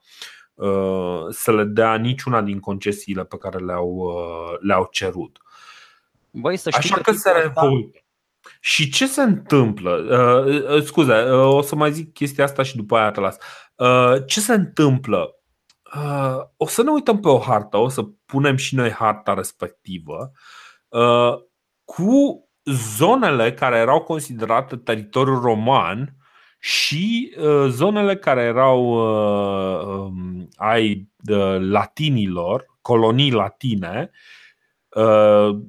[0.55, 5.39] uh, să le dea niciuna din concesiile pe care le-au, uh, le-au cerut.
[6.31, 7.99] Băi, să știi Așa că, că se revoltă.
[8.61, 9.91] Și ce se întâmplă?
[9.91, 13.37] Uh, uh, scuze, uh, o să mai zic chestia asta și după aia te las.
[13.75, 15.35] Uh, ce se întâmplă?
[15.95, 20.33] Uh, o să ne uităm pe o hartă, o să punem și noi harta respectivă
[21.95, 26.15] cu zonele care erau considerate teritoriul roman
[26.59, 27.35] și
[27.69, 28.93] zonele care erau
[30.07, 31.09] um, ai
[31.59, 34.11] latinilor, colonii latine,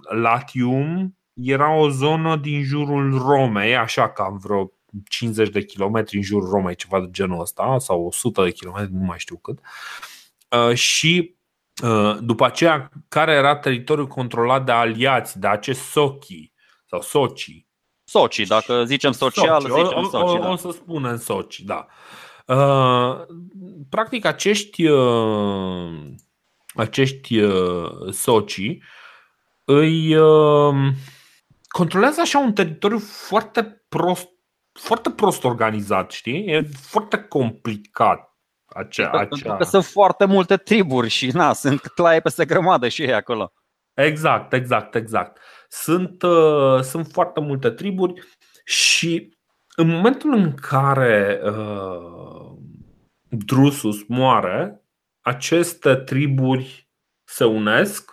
[0.10, 4.72] Latium era o zonă din jurul Romei, așa cam vreo
[5.10, 9.04] 50 de kilometri în jurul Romei, ceva de genul ăsta, sau 100 de kilometri, nu
[9.04, 9.60] mai știu cât.
[10.74, 11.36] Și
[12.20, 16.52] după aceea, care era teritoriul controlat de aliați, de acești sochi
[16.86, 17.66] sau soci.
[18.04, 19.72] Soci, dacă zicem social, soci.
[19.72, 20.14] zicem soci.
[20.14, 20.50] O, o, da.
[20.50, 21.88] o să spunem soci, da.
[22.46, 23.22] Uh,
[23.90, 25.92] practic, acești, uh,
[26.74, 28.78] acești uh, soci
[29.66, 30.76] îi uh,
[31.68, 34.30] controlează așa un teritoriu foarte prost,
[34.72, 36.46] foarte prost organizat, știi?
[36.46, 38.31] E foarte complicat.
[38.74, 39.28] Acea, acea...
[39.28, 43.54] Pentru că sunt foarte multe triburi și na, sunt claie peste grămadă și ei acolo.
[43.94, 45.40] Exact, exact, exact.
[45.70, 48.22] Sunt, uh, sunt foarte multe triburi
[48.64, 49.38] și
[49.76, 52.52] în momentul în care uh,
[53.34, 54.86] Drusus moare,
[55.22, 56.90] aceste triburi
[57.24, 58.12] se unesc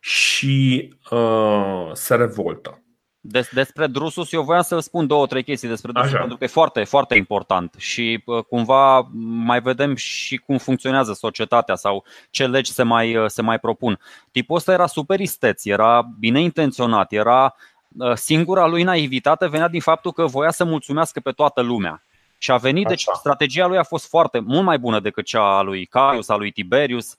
[0.00, 2.82] și uh, se revoltă.
[3.30, 6.18] Des, despre Drusus, eu voiam să spun două, trei chestii despre Drusus, Așa.
[6.18, 9.08] pentru că e foarte, foarte important și uh, cumva
[9.44, 13.98] mai vedem și cum funcționează societatea sau ce legi se mai, uh, se mai propun.
[14.30, 17.54] Tipul ăsta era super isteț, era bine intenționat, era
[17.98, 22.02] uh, singura lui naivitate venea din faptul că voia să mulțumească pe toată lumea.
[22.38, 23.10] Și a venit, deci, Așa.
[23.10, 26.36] deci strategia lui a fost foarte mult mai bună decât cea a lui Caius, a
[26.36, 27.16] lui Tiberius.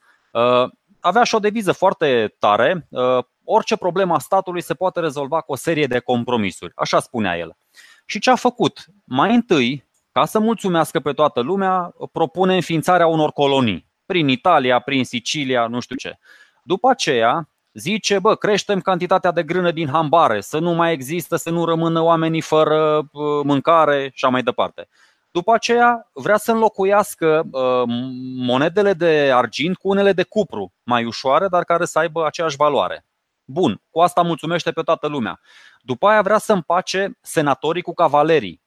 [0.99, 2.87] Avea și o deviză foarte tare,
[3.51, 6.71] orice problemă a statului se poate rezolva cu o serie de compromisuri.
[6.75, 7.57] Așa spunea el.
[8.05, 8.85] Și ce a făcut?
[9.03, 13.87] Mai întâi, ca să mulțumească pe toată lumea, propune înființarea unor colonii.
[14.05, 16.17] Prin Italia, prin Sicilia, nu știu ce.
[16.63, 21.49] După aceea, zice, bă, creștem cantitatea de grână din hambare, să nu mai există, să
[21.49, 24.87] nu rămână oamenii fără uh, mâncare și așa mai departe.
[25.31, 27.83] După aceea vrea să înlocuiască uh,
[28.35, 33.05] monedele de argint cu unele de cupru, mai ușoare, dar care să aibă aceeași valoare.
[33.51, 35.39] Bun, cu asta mulțumește pe toată lumea.
[35.81, 38.61] După aia vrea să împace senatorii cu cavalerii.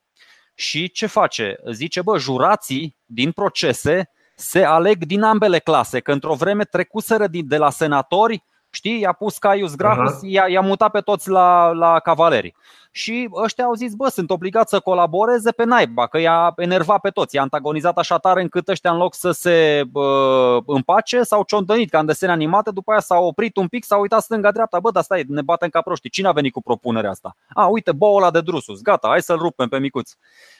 [0.54, 1.56] Și ce face?
[1.70, 7.56] Zice, bă, jurații din procese se aleg din ambele clase, că într-o vreme trecuseră de
[7.56, 10.20] la senatori Știi, i-a pus Caius Gracchus, uh-huh.
[10.22, 12.54] i-a, i-a mutat pe toți la, la cavaleri.
[12.94, 17.10] Și ăștia au zis, bă, sunt obligați să colaboreze pe naiba, că i-a enervat pe
[17.10, 21.90] toți, i-a antagonizat așa tare încât ăștia în loc să se bă, împace s-au ciondănit
[21.90, 25.02] ca în desene animate, după aia s-au oprit un pic, s-au uitat stânga-dreapta, bă, dar
[25.02, 26.10] stai, ne batem ca proști.
[26.10, 27.36] Cine a venit cu propunerea asta?
[27.48, 30.12] A, uite, boul ăla de Drusus, gata, hai să-l rupem pe micuț.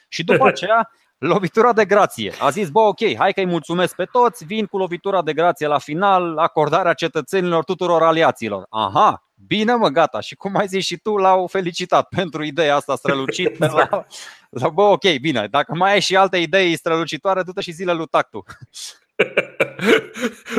[0.09, 0.91] Și după aceea
[1.23, 2.33] Lovitura de grație.
[2.41, 5.79] A zis, bă, ok, hai că-i mulțumesc pe toți, vin cu lovitura de grație la
[5.79, 8.67] final, acordarea cetățenilor tuturor aliaților.
[8.71, 10.21] Aha, bine mă, gata.
[10.21, 13.67] Și cum ai zis și tu, l-au felicitat pentru ideea asta strălucită.
[13.67, 14.07] La,
[14.61, 18.07] la, bă, ok, bine, dacă mai ai și alte idei strălucitoare, du-te și zile lui
[18.07, 18.45] Tactu.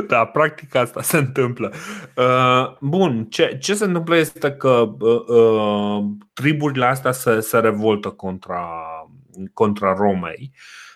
[0.08, 1.74] da, practic asta se întâmplă.
[2.16, 6.04] Uh, bun, ce, ce se întâmplă este că uh, uh,
[6.34, 8.68] triburile astea se, se revoltă contra
[9.54, 10.52] contra Romei.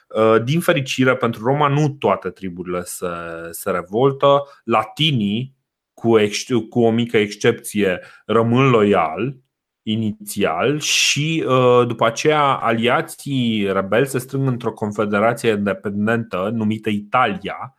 [0.07, 3.07] Uh, din fericire pentru Roma, nu toate triburile se,
[3.51, 4.43] se revoltă.
[4.63, 5.56] Latinii,
[6.01, 9.41] cu, ex, cu o mică excepție, rămân loiali
[9.81, 17.73] inițial și uh, după aceea aliații rebeli se strâng într-o confederație independentă numită Italia,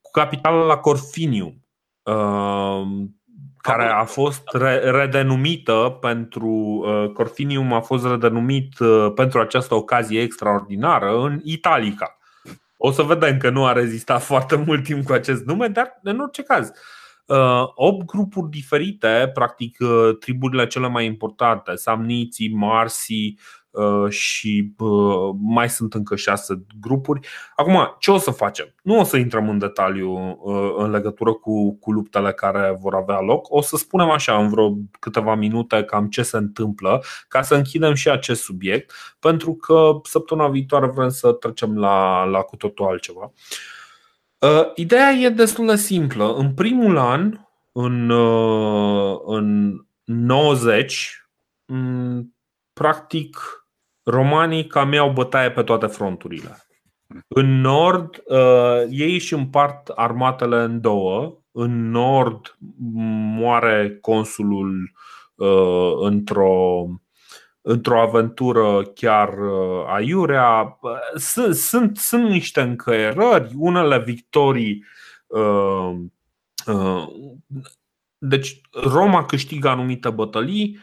[0.00, 1.64] cu capitală la Corfinium.
[2.02, 2.82] Uh,
[3.56, 4.42] care a fost
[4.82, 12.18] redenumită pentru uh, Corfinium a fost redenumit uh, pentru această ocazie extraordinară în Italica.
[12.76, 16.20] O să vedem că nu a rezistat foarte mult timp cu acest nume, dar în
[16.20, 16.68] orice caz.
[16.68, 16.74] Uh,
[17.74, 19.76] opt grupuri diferite, practic
[20.20, 23.38] triburile cele mai importante, samniții, marsii,
[23.70, 27.28] Uh, și uh, mai sunt încă șase grupuri.
[27.56, 28.74] Acum, ce o să facem?
[28.82, 33.20] Nu o să intrăm în detaliu uh, în legătură cu, cu luptele care vor avea
[33.20, 33.46] loc.
[33.54, 37.94] O să spunem așa în vreo câteva minute cam ce se întâmplă ca să închidem
[37.94, 43.32] și acest subiect, pentru că săptămâna viitoare vrem să trecem la, la cu totul altceva.
[44.74, 46.34] Ideea e destul de simplă.
[46.34, 47.38] În primul an,
[47.72, 48.10] în,
[49.26, 51.22] în 90,
[52.72, 53.38] practic
[54.02, 56.68] romanii cam iau bătaie pe toate fronturile.
[57.28, 61.38] În nord, uh, ei își împart armatele în două.
[61.52, 62.56] În nord
[63.38, 64.92] moare consulul
[65.34, 66.86] uh, într-o,
[67.70, 70.78] într-o aventură chiar uh, aiurea.
[71.14, 74.84] Sunt, sunt, sunt niște încăierări, unele victorii
[75.26, 75.94] uh,
[76.66, 77.04] uh,
[78.18, 80.78] deci Roma câștigă anumite bătălii,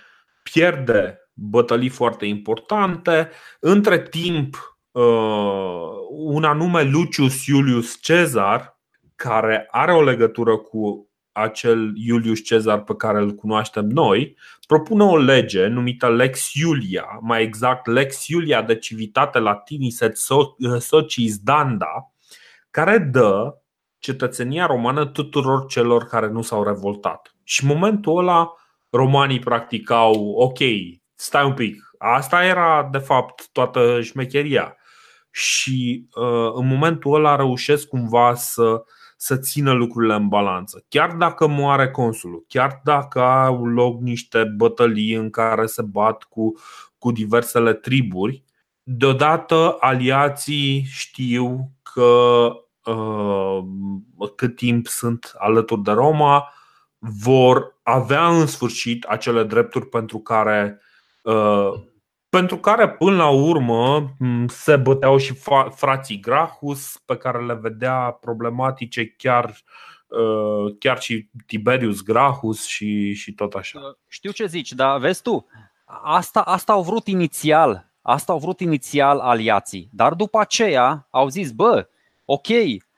[0.51, 3.29] pierde bătălii foarte importante.
[3.59, 8.79] Între timp, uh, un anume Lucius Iulius Cezar,
[9.15, 11.04] care are o legătură cu
[11.35, 17.43] acel Iulius Cezar pe care îl cunoaștem noi, propune o lege numită Lex Iulia, mai
[17.43, 20.17] exact Lex Iulia de civitate latinis et
[20.79, 22.11] sociis danda,
[22.71, 23.57] care dă
[23.99, 27.35] cetățenia romană tuturor celor care nu s-au revoltat.
[27.43, 28.51] Și în momentul ăla
[28.89, 30.59] romanii practicau, ok,
[31.13, 34.77] stai un pic, asta era de fapt toată șmecheria.
[35.31, 38.83] Și uh, în momentul ăla reușesc cumva să,
[39.15, 40.85] să țină lucrurile în balanță.
[40.87, 46.53] Chiar dacă moare consulul, chiar dacă au loc niște bătălii în care se bat cu,
[46.97, 48.43] cu diversele triburi,
[48.83, 52.49] deodată aliații știu că
[52.91, 53.59] uh,
[54.35, 56.53] cât timp sunt alături de Roma,
[56.97, 60.81] vor avea în sfârșit acele drepturi pentru care
[61.21, 61.73] uh,
[62.35, 64.15] pentru care până la urmă
[64.47, 65.33] se băteau și
[65.75, 69.57] frații Grahus pe care le vedea problematice chiar
[70.07, 73.79] uh, chiar și Tiberius Grahus și, și tot așa.
[73.79, 75.47] Uh, știu ce zici, dar vezi tu,
[76.03, 81.51] asta, asta au vrut inițial, asta au vrut inițial aliații, dar după aceea au zis,
[81.51, 81.87] bă,
[82.25, 82.47] ok,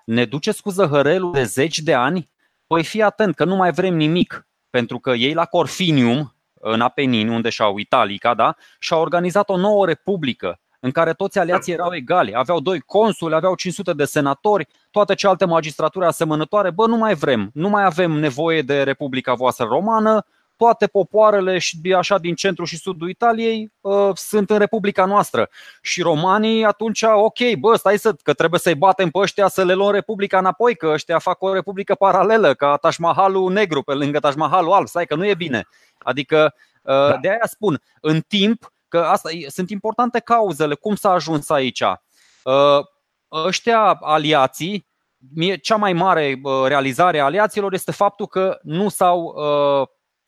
[0.05, 2.29] ne duceți cu zăhărelul de zeci de ani,
[2.67, 7.36] păi fii atent că nu mai vrem nimic, pentru că ei la Corfinium, în Apenini,
[7.36, 8.55] unde și-au Italica, da?
[8.80, 12.36] și-au organizat o nouă republică în care toți aliații erau egali.
[12.36, 16.72] Aveau doi consuli, aveau 500 de senatori, toate celelalte magistraturi asemănătoare.
[16.72, 20.26] Bă, nu mai vrem, nu mai avem nevoie de Republica voastră romană,
[20.58, 25.49] toate popoarele și așa din centrul și sudul Italiei uh, sunt în Republica noastră.
[25.82, 29.74] Și romanii atunci, ok, bă, stai să, că trebuie să-i batem pe ăștia să le
[29.74, 34.20] luăm Republica înapoi, că ăștia fac o republică paralelă, ca Taj Mahalul negru pe lângă
[34.20, 35.68] Taj Mahalul alb, stai că nu e bine.
[35.97, 37.18] Adică uh, da.
[37.22, 41.82] de aia spun, în timp, că asta sunt importante cauzele, cum s-a ajuns aici.
[41.82, 42.80] Uh,
[43.32, 44.88] ăștia aliații,
[45.62, 49.36] cea mai mare uh, realizare a aliaților este faptul că nu s-au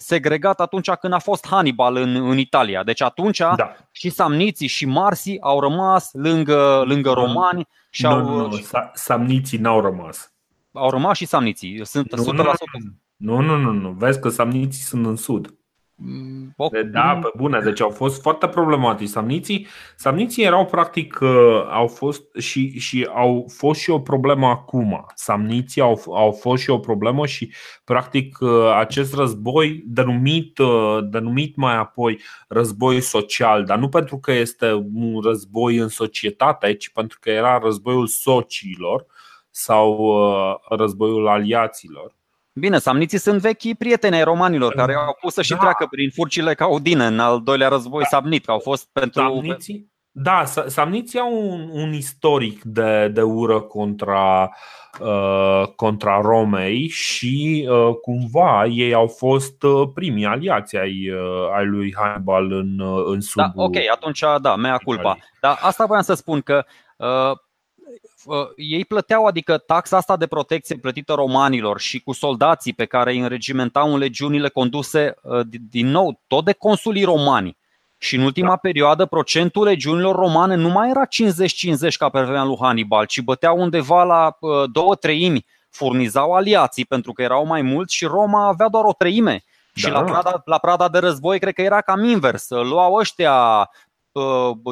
[0.01, 2.83] segregat atunci când a fost Hannibal în, în Italia.
[2.83, 3.75] Deci atunci da.
[3.91, 8.23] și samniții și Marsi au rămas lângă, lângă romani și nu, au.
[8.23, 8.59] Nu, nu,
[8.93, 10.33] samniții n-au rămas.
[10.71, 11.85] Au rămas și samniții.
[11.85, 12.45] Sunt nu, 100%.
[13.15, 13.89] Nu, nu, nu, nu.
[13.89, 15.58] Vezi că samniții sunt în sud.
[16.01, 16.55] Mm,
[16.91, 19.07] da, pe bune, deci au fost foarte problematici.
[19.07, 25.05] Samniții, samniții erau practic, uh, au fost și, și au fost și o problemă acum.
[25.15, 31.55] Samniții au, au fost și o problemă și practic uh, acest război denumit, uh, denumit
[31.55, 37.17] mai apoi război social, dar nu pentru că este un război în societate, ci pentru
[37.21, 39.05] că era războiul sociilor
[39.49, 40.13] sau
[40.69, 42.17] războiul aliaților.
[42.59, 45.57] Bine, samniții sunt vechi prieteni ai romanilor care au pus să și da.
[45.57, 48.07] treacă prin furcile Caudine în al doilea război da.
[48.07, 49.21] samnit, că au fost pentru.
[49.21, 49.91] Samniții?
[50.11, 54.49] Da, samniții au un, un istoric de, de ură contra,
[54.99, 61.65] uh, contra Romei și uh, cumva ei au fost uh, primii aliați ai, uh, ai
[61.65, 63.43] lui Hannibal în, uh, în sud.
[63.43, 65.17] Da, ok, atunci da, mea culpa.
[65.41, 66.65] Dar asta voiam să spun că
[66.97, 67.37] uh,
[68.55, 73.19] ei plăteau, adică taxa asta de protecție plătită romanilor și cu soldații pe care îi
[73.19, 77.57] înregimentau în legiunile conduse, ă, din nou, tot de consulii romani.
[77.97, 78.55] Și în ultima da.
[78.55, 83.57] perioadă, procentul legiunilor romane nu mai era 50-50 ca pe vremea lui Hannibal, ci băteau
[83.59, 85.45] undeva la ă, două treimi.
[85.69, 89.43] Furnizau aliații pentru că erau mai mulți și Roma avea doar o treime.
[89.73, 89.81] Da.
[89.81, 92.49] Și la prada, la prada de război cred că era cam invers.
[92.49, 93.69] Luau ăștia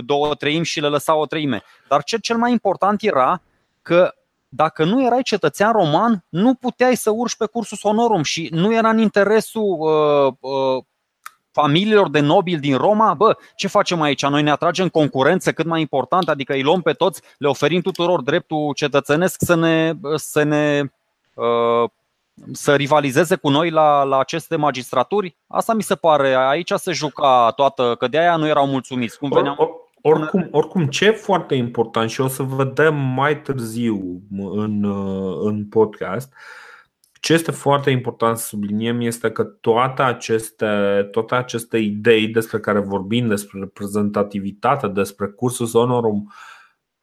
[0.06, 1.64] două treimi și le lăsau o treime.
[1.88, 3.42] Dar ce cel mai important era
[3.82, 4.12] că
[4.50, 8.90] dacă nu erai cetățean roman, nu puteai să urci pe cursus honorum și nu era
[8.90, 10.84] în interesul uh, uh,
[11.52, 14.26] familiilor de nobili din Roma, bă, ce facem aici?
[14.26, 18.22] Noi ne atragem concurență cât mai important, adică îi luăm pe toți, le oferim tuturor
[18.22, 20.84] dreptul cetățenesc să ne, să ne
[21.34, 21.90] uh,
[22.52, 25.38] să rivalizeze cu noi la, la aceste magistraturi?
[25.48, 29.18] Asta mi se pare, aici se juca toată, că de aia nu erau mulțumiți.
[29.18, 29.56] Cum veneam...
[29.58, 29.70] Or,
[30.02, 34.22] oricum, oricum, ce e foarte important și o să vedem mai târziu
[34.52, 34.84] în,
[35.42, 36.34] în podcast,
[37.20, 40.68] ce este foarte important să subliniem este că toate aceste,
[41.12, 46.32] toate aceste idei despre care vorbim, despre reprezentativitate, despre cursus honorum,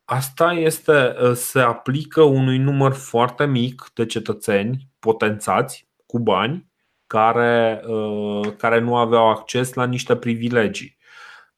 [0.04, 6.72] asta este, se aplică unui număr foarte mic de cetățeni potențați cu bani
[7.06, 7.84] care,
[8.58, 10.94] care nu aveau acces la niște privilegii.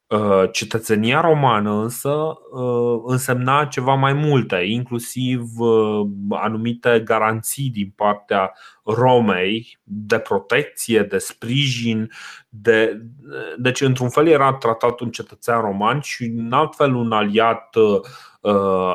[0.09, 8.53] Uh, cetățenia romană însă uh, însemna ceva mai multe, inclusiv uh, anumite garanții din partea
[8.85, 12.11] Romei de protecție, de sprijin.
[12.49, 13.03] De...
[13.57, 17.77] Deci, într-un fel, era tratat un cetățean roman și, în alt fel, un aliat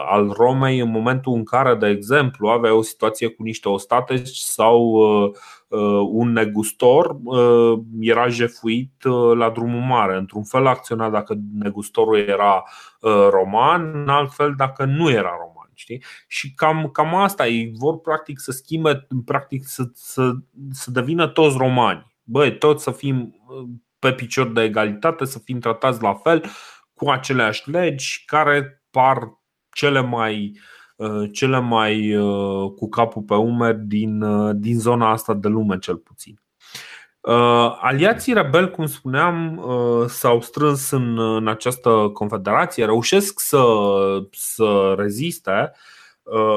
[0.10, 5.04] al Romei în momentul în care, de exemplu, avea o situație cu niște ostate sau
[5.72, 10.16] Uh, un negustor uh, era jefuit uh, la drumul mare.
[10.18, 12.64] Într-un fel acționa dacă negustorul era
[13.30, 15.70] roman, în alt fel dacă nu era roman.
[15.74, 16.04] Știi?
[16.28, 20.32] Și cam, cam asta, ei vor practic să schimbe, practic să, să,
[20.72, 22.16] să devină toți romani.
[22.24, 23.36] Băi, toți să fim
[24.00, 26.46] pe picior de egalitate, să fim tratați la fel,
[26.94, 29.41] cu aceleași legi care par
[29.72, 30.62] cele mai uh,
[31.02, 35.78] Uh, cele mai uh, cu capul pe umeri din, uh, din zona asta de lume,
[35.78, 36.42] cel puțin.
[37.82, 39.64] Aliații rebeli, cum spuneam,
[40.08, 43.64] s-au strâns în, în această confederație, reușesc să,
[44.32, 45.72] să reziste.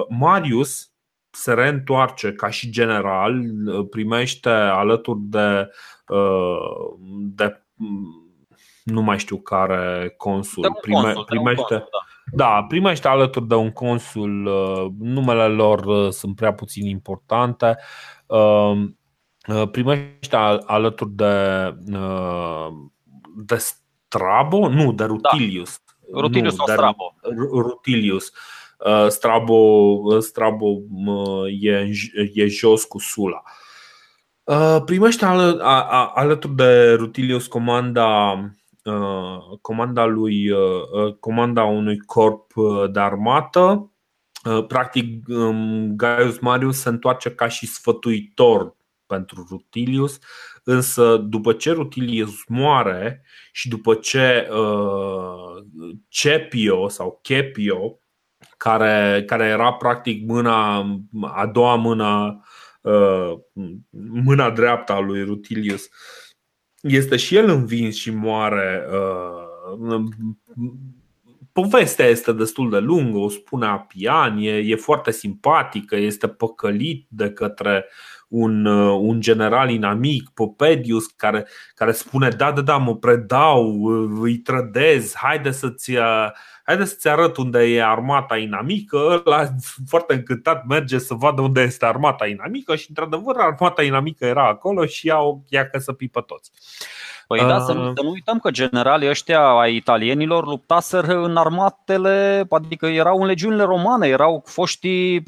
[0.08, 0.90] Marius
[1.30, 3.42] se reîntoarce ca și general,
[3.90, 5.70] primește alături de,
[7.08, 7.62] de
[8.82, 14.46] nu mai știu care consul, prime, primește, consul, da da, primește alături de un consul,
[14.46, 17.78] uh, numele lor uh, sunt prea puțin importante.
[18.26, 18.98] Um,
[19.48, 21.34] uh, primește alături de,
[23.36, 25.80] de Strabo, nu, de Rutilius.
[25.86, 26.20] Da.
[26.20, 27.14] Rutilius nu, sau Strabo.
[27.52, 28.32] Rutilius.
[29.08, 30.66] Strabo, Strabo
[31.60, 31.90] e,
[32.32, 33.42] e jos cu Sula.
[34.84, 35.24] Primește
[36.14, 38.63] alături de Rutilius comanda Uh,
[39.60, 40.58] comanda lui uh,
[40.92, 42.52] uh, comanda unui corp
[42.90, 43.88] de armată.
[44.68, 48.76] Practic, um, Gaius Marius se întoarce ca și sfătuitor
[49.06, 50.18] pentru Rutilius,
[50.64, 54.48] însă după ce Rutilius moare și după ce
[56.08, 57.98] Cepio sau Chepio,
[58.56, 60.78] care, care era practic mâna,
[61.22, 62.40] a doua mână,
[64.24, 65.88] mâna dreaptă a lui Rutilius,
[66.84, 68.86] este și el învins și moare.
[68.92, 70.02] Uh,
[71.52, 77.30] povestea este destul de lungă, o spune Apian, e, e foarte simpatică, este păcălit de
[77.30, 77.88] către un, uh,
[78.28, 83.84] un general inamic, Popedius, care, care spune da, da, da, mă predau,
[84.20, 86.30] îi trădez, haide să-ți, uh,
[86.64, 89.22] haide să-ți arăt unde e armata inamică.
[89.26, 89.48] Ăla
[89.92, 94.86] foarte încântat merge să vadă unde este armata inamică și într-adevăr armata inamică era acolo
[94.86, 95.18] și ia,
[95.48, 96.50] ia că să pipă toți.
[97.26, 97.92] Păi da, să nu, uh.
[97.94, 103.62] să nu uităm că generalii ăștia ai italienilor luptaseră în armatele, adică erau în legiunile
[103.62, 105.22] romane, erau foștii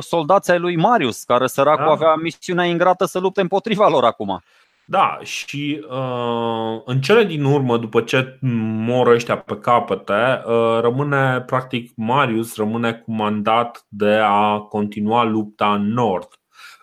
[0.00, 1.90] soldați ai lui Marius, care săracul da.
[1.90, 4.42] avea misiunea ingrată să lupte împotriva lor acum.
[4.88, 11.40] Da, și uh, în cele din urmă, după ce mor ăștia pe capete, uh, rămâne,
[11.40, 16.28] practic, Marius rămâne cu mandat de a continua lupta în nord.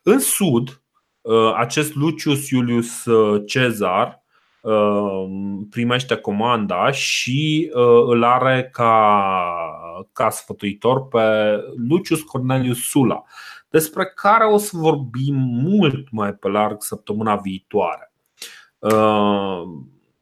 [0.04, 0.82] În sud,
[1.22, 4.23] uh, acest Lucius Iulius uh, Cezar uh,
[5.70, 9.26] primește comanda și uh, îl are ca,
[10.14, 11.56] ca sfătuitor pe
[11.88, 13.24] Lucius Cornelius Sula
[13.70, 18.14] despre care o să vorbim mult mai pe larg săptămâna viitoare.
[18.80, 19.62] Uh,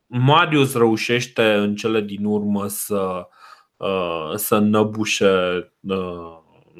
[0.05, 3.27] Marius reușește în cele din urmă să,
[3.77, 6.37] uh, să năbușe uh,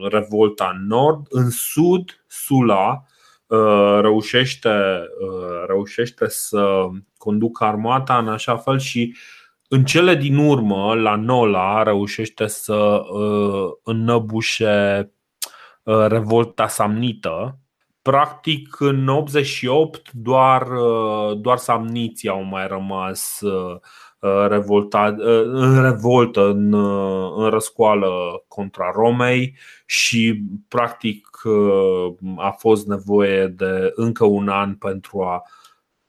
[0.10, 1.26] revolta în nord.
[1.30, 3.06] În sud, Sula
[4.02, 4.70] reușește,
[5.68, 6.88] reușește să
[7.18, 9.16] conducă armata în așa fel și
[9.68, 13.02] în cele din urmă, la Nola, reușește să
[13.84, 15.12] înnăbușe
[15.84, 17.60] Uh, revolta samnită.
[18.02, 23.40] Practic, în 88, doar, uh, doar samniții au mai rămas
[24.22, 26.74] uh, revolta, în revoltă, în,
[27.44, 28.10] în răscoală
[28.48, 31.28] contra Romei și practic
[32.38, 35.42] a fost nevoie de încă un an pentru a,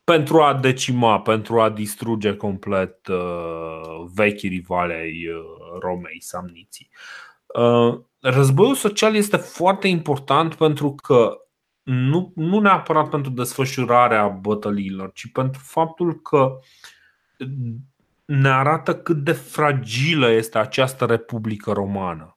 [0.05, 5.27] pentru a decima, pentru a distruge complet uh, vechi rivale ai
[5.81, 6.89] Romei, samniții.
[7.47, 11.37] Uh, războiul social este foarte important pentru că
[11.83, 16.59] nu, nu neapărat pentru desfășurarea bătăliilor, ci pentru faptul că
[18.25, 22.37] ne arată cât de fragilă este această Republică Romană.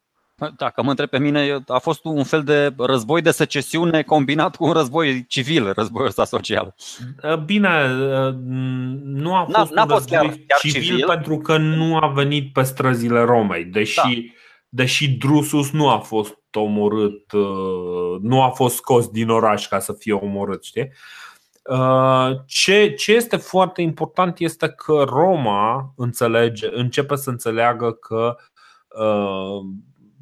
[0.56, 4.64] Dacă mă întreb pe mine, a fost un fel de război de secesiune combinat cu
[4.64, 6.74] un război civil, războiul ăsta social.
[7.44, 7.68] Bine,
[9.02, 12.52] nu a fost n-a, un război chiar, chiar civil, civil pentru că nu a venit
[12.52, 14.32] pe străzile Romei, deși da
[14.76, 19.92] deși Drusus nu a fost omorât, uh, nu a fost scos din oraș ca să
[19.92, 20.92] fie omorât, știi?
[22.46, 28.36] Ce, ce este foarte important este că Roma înțelege, începe să înțeleagă că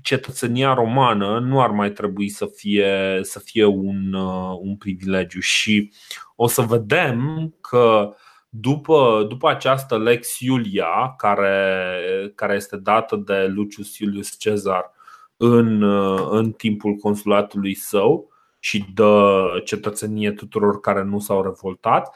[0.02, 4.12] cetățenia romană nu ar mai trebui să fie, să fie un,
[4.60, 5.40] un privilegiu.
[5.40, 5.92] Și
[6.36, 8.14] o să vedem că
[8.48, 14.92] după, după această Lex Iulia, care, care este dată de Lucius Iulius Cezar
[15.36, 15.82] în,
[16.30, 18.33] în timpul consulatului său
[18.64, 22.14] și dă cetățenie tuturor care nu s-au revoltat,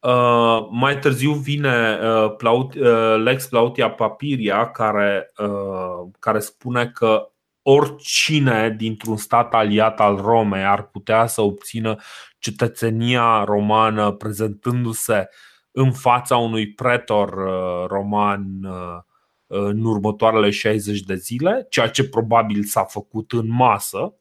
[0.00, 7.30] Uh, mai târziu vine uh, Plaut, uh, Lex Plautia Papiria care, uh, care spune că
[7.62, 11.96] oricine dintr-un stat aliat al Romei ar putea să obțină
[12.38, 15.28] cetățenia romană prezentându-se
[15.70, 18.98] în fața unui pretor uh, roman uh,
[19.46, 24.14] în următoarele 60 de zile, ceea ce probabil s-a făcut în masă.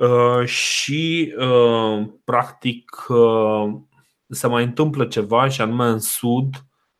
[0.00, 1.34] Uh, și
[2.24, 3.06] practic
[4.28, 6.54] se mai întâmplă ceva și anume în sud,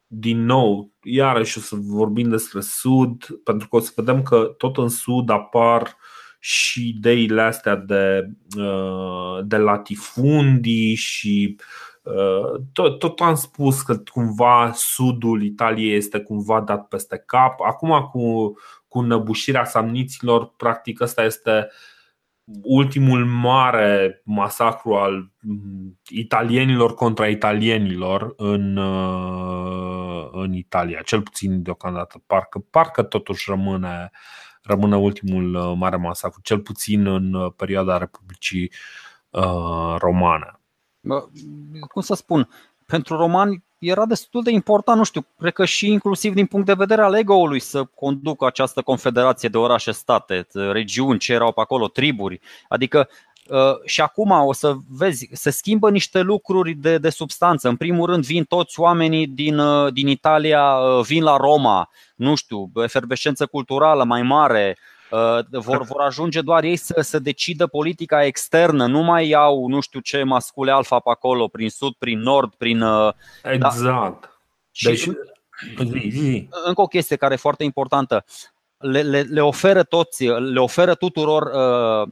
[0.07, 4.76] din nou, iarăși o să vorbim despre sud, pentru că o să vedem că tot
[4.76, 5.96] în sud apar
[6.38, 8.30] și ideile astea de,
[9.42, 11.57] de latifundii și
[12.72, 17.61] tot, tot am spus că cumva sudul Italiei este cumva dat peste cap.
[17.61, 18.55] Acum cu,
[18.88, 21.68] cu năbușirea samniților, practic ăsta este
[22.62, 32.22] ultimul mare masacru al mm, italienilor contra italienilor în, uh, în Italia, cel puțin deocamdată.
[32.26, 34.11] Parcă, parcă totuși rămâne,
[34.62, 38.72] rămâne ultimul uh, mare masacru, cel puțin în uh, perioada Republicii
[39.98, 40.61] Romane.
[41.88, 42.48] Cum să spun,
[42.86, 46.74] pentru romani era destul de important, nu știu, cred că și inclusiv din punct de
[46.74, 52.41] vedere al ego-ului să conducă această confederație de orașe-state, regiuni, ce erau pe acolo, triburi.
[52.68, 53.09] Adică
[53.49, 57.68] uh, și acum o să vezi, se schimbă niște lucruri de, de substanță.
[57.68, 62.35] În primul rând vin toți oamenii din, uh, din Italia, uh, vin la Roma, nu
[62.35, 64.91] știu, efervescență culturală mai mare, Uh,
[65.50, 70.00] vor, vor ajunge doar ei să, să decidă politica externă, nu mai iau nu știu
[70.00, 72.80] ce mascule alfa pe acolo, prin sud, prin nord, prin.
[72.80, 73.50] Uh, da.
[73.50, 74.20] Exact.
[74.82, 74.90] Da.
[74.90, 75.08] Deci,
[76.08, 78.24] zi, Încă o chestie care e foarte importantă.
[78.78, 82.08] Le, le, le oferă toți, le oferă tuturor uh,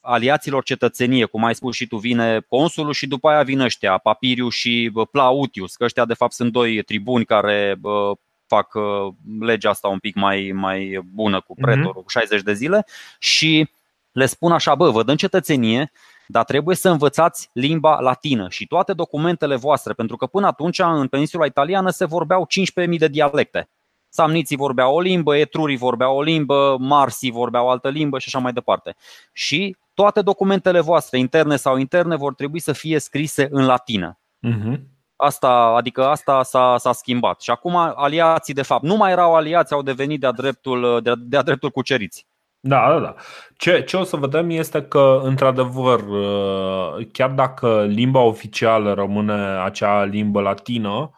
[0.00, 4.48] aliaților cetățenie, cum ai spus și tu, vine consulul și după aia vin ăștia, Papiriu
[4.48, 8.16] și uh, Plautius, că ăștia de fapt sunt doi tribuni care uh,
[8.46, 11.62] fac uh, legea asta un pic mai, mai bună cu mhm.
[11.62, 12.86] pretorul, cu 60 de zile
[13.18, 13.70] și
[14.12, 15.92] le spun așa, bă, vă dăm cetățenie,
[16.26, 21.08] dar trebuie să învățați limba latină și toate documentele voastre, pentru că până atunci în
[21.08, 22.46] peninsula italiană se vorbeau
[22.86, 23.68] 15.000 de dialecte.
[24.08, 28.52] Samniții vorbeau o limbă, etrurii vorbeau o limbă, marsii vorbeau altă limbă și așa mai
[28.52, 28.96] departe.
[29.32, 34.18] Și toate documentele voastre, interne sau interne, vor trebui să fie scrise în latină.
[34.48, 34.80] Uh-huh.
[35.16, 37.40] Asta, adică asta s-a, s-a schimbat.
[37.40, 41.70] Și acum aliații, de fapt, nu mai erau aliați, au devenit de-a dreptul, de-a dreptul
[41.70, 42.26] cuceriți.
[42.60, 43.14] Da, da, da.
[43.56, 50.04] Ce, ce o să vedem este că, într-adevăr, uh, chiar dacă limba oficială rămâne acea
[50.04, 51.10] limbă latină,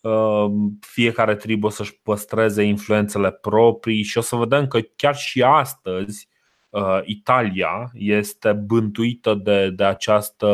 [0.00, 0.46] uh,
[0.80, 6.28] fiecare tribă o să-și păstreze influențele proprii și o să vedem că chiar și astăzi
[6.70, 10.48] uh, Italia este bântuită de, de această,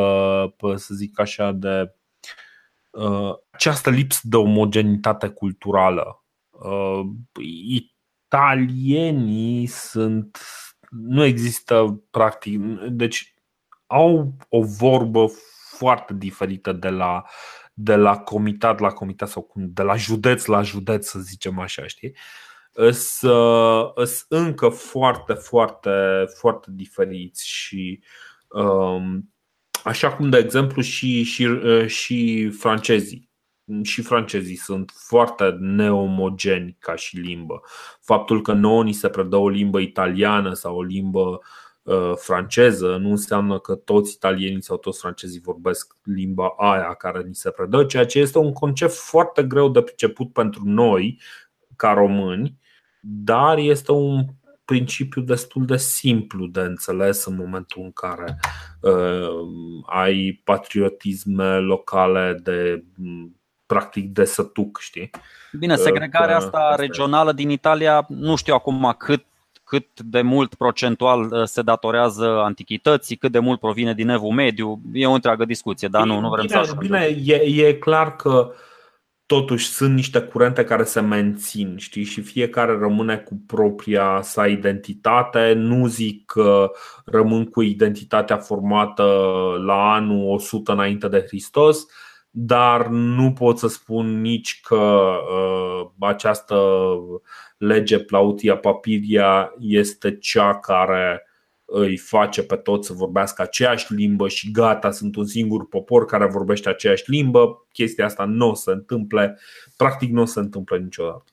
[0.75, 2.01] să zic așa, de Uh,
[3.51, 6.25] această lipsă de omogenitate culturală.
[6.51, 7.01] Uh,
[8.27, 10.39] italienii sunt.
[10.91, 12.61] Nu există practic.
[12.89, 13.35] Deci
[13.87, 15.27] au o vorbă
[15.77, 17.23] foarte diferită de la,
[17.75, 22.17] de la comitat la comitat sau de la județ la județ, să zicem așa, știi?
[22.91, 28.03] Sunt încă foarte, foarte, foarte diferiți și
[28.49, 29.33] um,
[29.85, 33.31] Așa cum, de exemplu, și, și, uh, și francezii.
[33.83, 37.61] Și francezii sunt foarte neomogeni ca și limbă.
[38.01, 41.41] Faptul că nouă ni se predă o limbă italiană sau o limbă
[41.83, 47.35] uh, franceză nu înseamnă că toți italienii sau toți francezii vorbesc limba aia care ni
[47.35, 51.21] se predă, ceea ce este un concept foarte greu de priceput pentru noi
[51.77, 52.59] ca români,
[53.01, 54.25] dar este un
[54.65, 58.39] principiu destul de simplu de înțeles în momentul în care
[58.81, 59.47] uh,
[59.87, 62.85] ai patriotisme locale de
[63.67, 65.11] practic de sătuc, știi?
[65.59, 69.25] Bine, segregarea uh, asta regională din Italia, nu știu acum cât
[69.65, 74.81] cât de mult procentual uh, se datorează antichității, cât de mult provine din evul mediu,
[74.93, 78.53] e o întreagă discuție, dar nu, nu vrem bine, să Bine, e, e clar că
[79.33, 85.53] totuși sunt niște curente care se mențin, știi, și fiecare rămâne cu propria sa identitate.
[85.53, 86.71] Nu zic că
[87.05, 89.03] rămân cu identitatea formată
[89.67, 91.87] la anul 100 înainte de Hristos,
[92.31, 96.57] dar nu pot să spun nici că uh, această
[97.57, 101.27] lege Plautia Papiria este cea care
[101.73, 106.27] îi face pe toți să vorbească aceeași limbă și gata, sunt un singur popor care
[106.27, 107.67] vorbește aceeași limbă.
[107.73, 109.39] Chestia asta nu o să se întâmple,
[109.77, 111.25] practic nu o să se întâmple niciodată.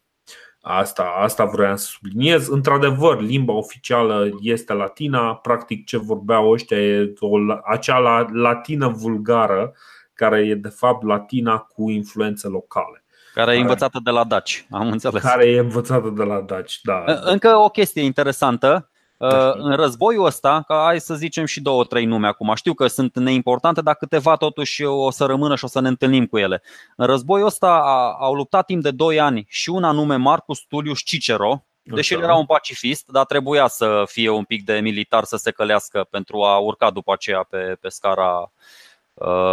[0.62, 2.48] Asta, asta vreau să subliniez.
[2.48, 7.38] Într-adevăr, limba oficială este latina, practic ce vorbeau ăștia e o,
[7.72, 9.74] acea latină vulgară,
[10.14, 13.04] care e de fapt latina cu influențe locale.
[13.34, 15.22] Care e învățată de la Daci, am înțeles.
[15.22, 17.04] Care e învățată de la Daci, da.
[17.24, 18.90] Încă o chestie interesantă
[19.20, 22.88] Uh, în războiul ăsta, ca hai să zicem și două, trei nume acum, știu că
[22.88, 26.62] sunt neimportante, dar câteva totuși o să rămână și o să ne întâlnim cu ele.
[26.96, 27.80] În războiul ăsta
[28.20, 32.36] au luptat timp de 2 ani și un anume Marcus Tullius Cicero, deși el era
[32.36, 36.58] un pacifist, dar trebuia să fie un pic de militar să se călească pentru a
[36.58, 38.89] urca după aceea pe, pe scara Uh,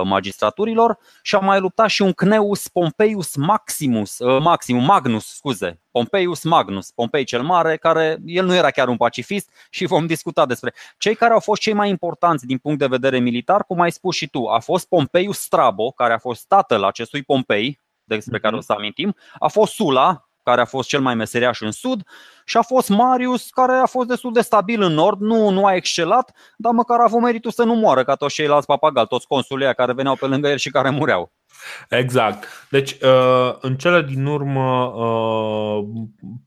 [0.04, 6.42] magistraturilor și a mai luptat și un Cneus Pompeius Maximus, uh, Maximus Magnus, scuze, Pompeius
[6.42, 10.74] Magnus, Pompei cel Mare, care el nu era chiar un pacifist și vom discuta despre
[10.98, 14.14] cei care au fost cei mai importanți din punct de vedere militar, cum ai spus
[14.16, 14.46] și tu.
[14.46, 19.14] A fost Pompeius Strabo, care a fost tatăl acestui Pompei, despre care o să amintim,
[19.38, 22.02] a fost Sula, care a fost cel mai meseriaș în sud,
[22.44, 25.74] și a fost Marius, care a fost destul de stabil în nord, nu, nu a
[25.74, 29.74] excelat, dar măcar a avut meritul să nu moară ca toți ceilalți papagali, toți consulii
[29.74, 31.32] care veneau pe lângă el și care mureau.
[31.88, 32.66] Exact.
[32.70, 35.84] Deci, uh, în cele din urmă, uh,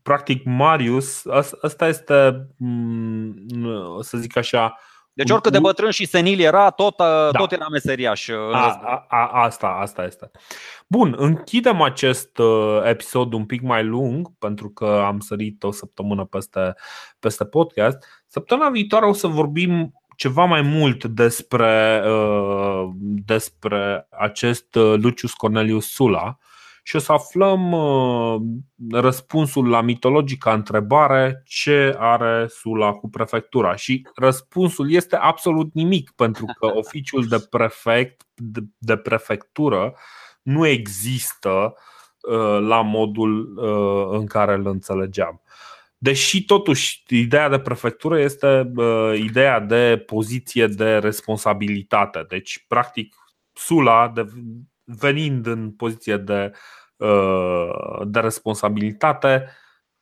[0.02, 1.26] practic, Marius,
[1.62, 4.78] asta este, mm, să zic așa,
[5.12, 7.30] deci oricât de bătrân și senil era, tot, uh, da.
[7.38, 8.28] tot era meseriaș.
[8.28, 10.30] A, a, a, asta, asta este.
[10.86, 16.24] Bun, închidem acest uh, episod un pic mai lung, pentru că am sărit o săptămână
[16.24, 16.74] peste,
[17.18, 17.98] peste podcast.
[18.26, 22.88] Săptămâna viitoare o să vorbim ceva mai mult despre, uh,
[23.24, 26.38] despre acest Lucius Cornelius Sula
[26.82, 27.74] și o să aflăm
[28.90, 33.76] răspunsul la mitologica întrebare ce are Sula cu prefectura.
[33.76, 38.22] Și răspunsul este absolut nimic, pentru că oficiul de prefect,
[38.78, 39.94] de prefectură,
[40.42, 41.74] nu există
[42.20, 45.42] uh, la modul uh, în care îl înțelegeam.
[46.02, 52.24] Deși, totuși, ideea de prefectură este uh, ideea de poziție de responsabilitate.
[52.28, 53.14] Deci, practic,
[53.52, 54.12] Sula,
[54.98, 56.52] venind în poziție de,
[58.04, 59.46] de responsabilitate,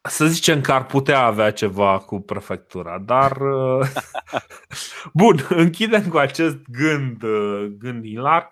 [0.01, 3.39] să zicem că ar putea avea ceva cu prefectura, dar
[5.20, 7.24] bun, închidem cu acest gând,
[7.78, 8.51] gând hilar.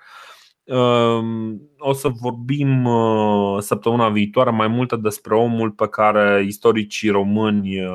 [1.79, 7.93] O să vorbim uh, săptămâna viitoare mai multe despre omul pe care istoricii români uh,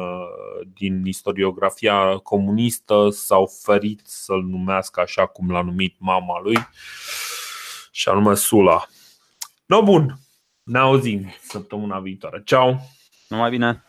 [0.74, 6.58] din istoriografia comunistă s-au ferit să-l numească așa cum l-a numit mama lui,
[7.92, 8.88] și anume Sula.
[9.66, 10.20] No, bun,
[10.64, 12.42] ne auzim săptămâna viitoare.
[12.46, 12.80] Ciao!
[13.28, 13.84] Numai bine!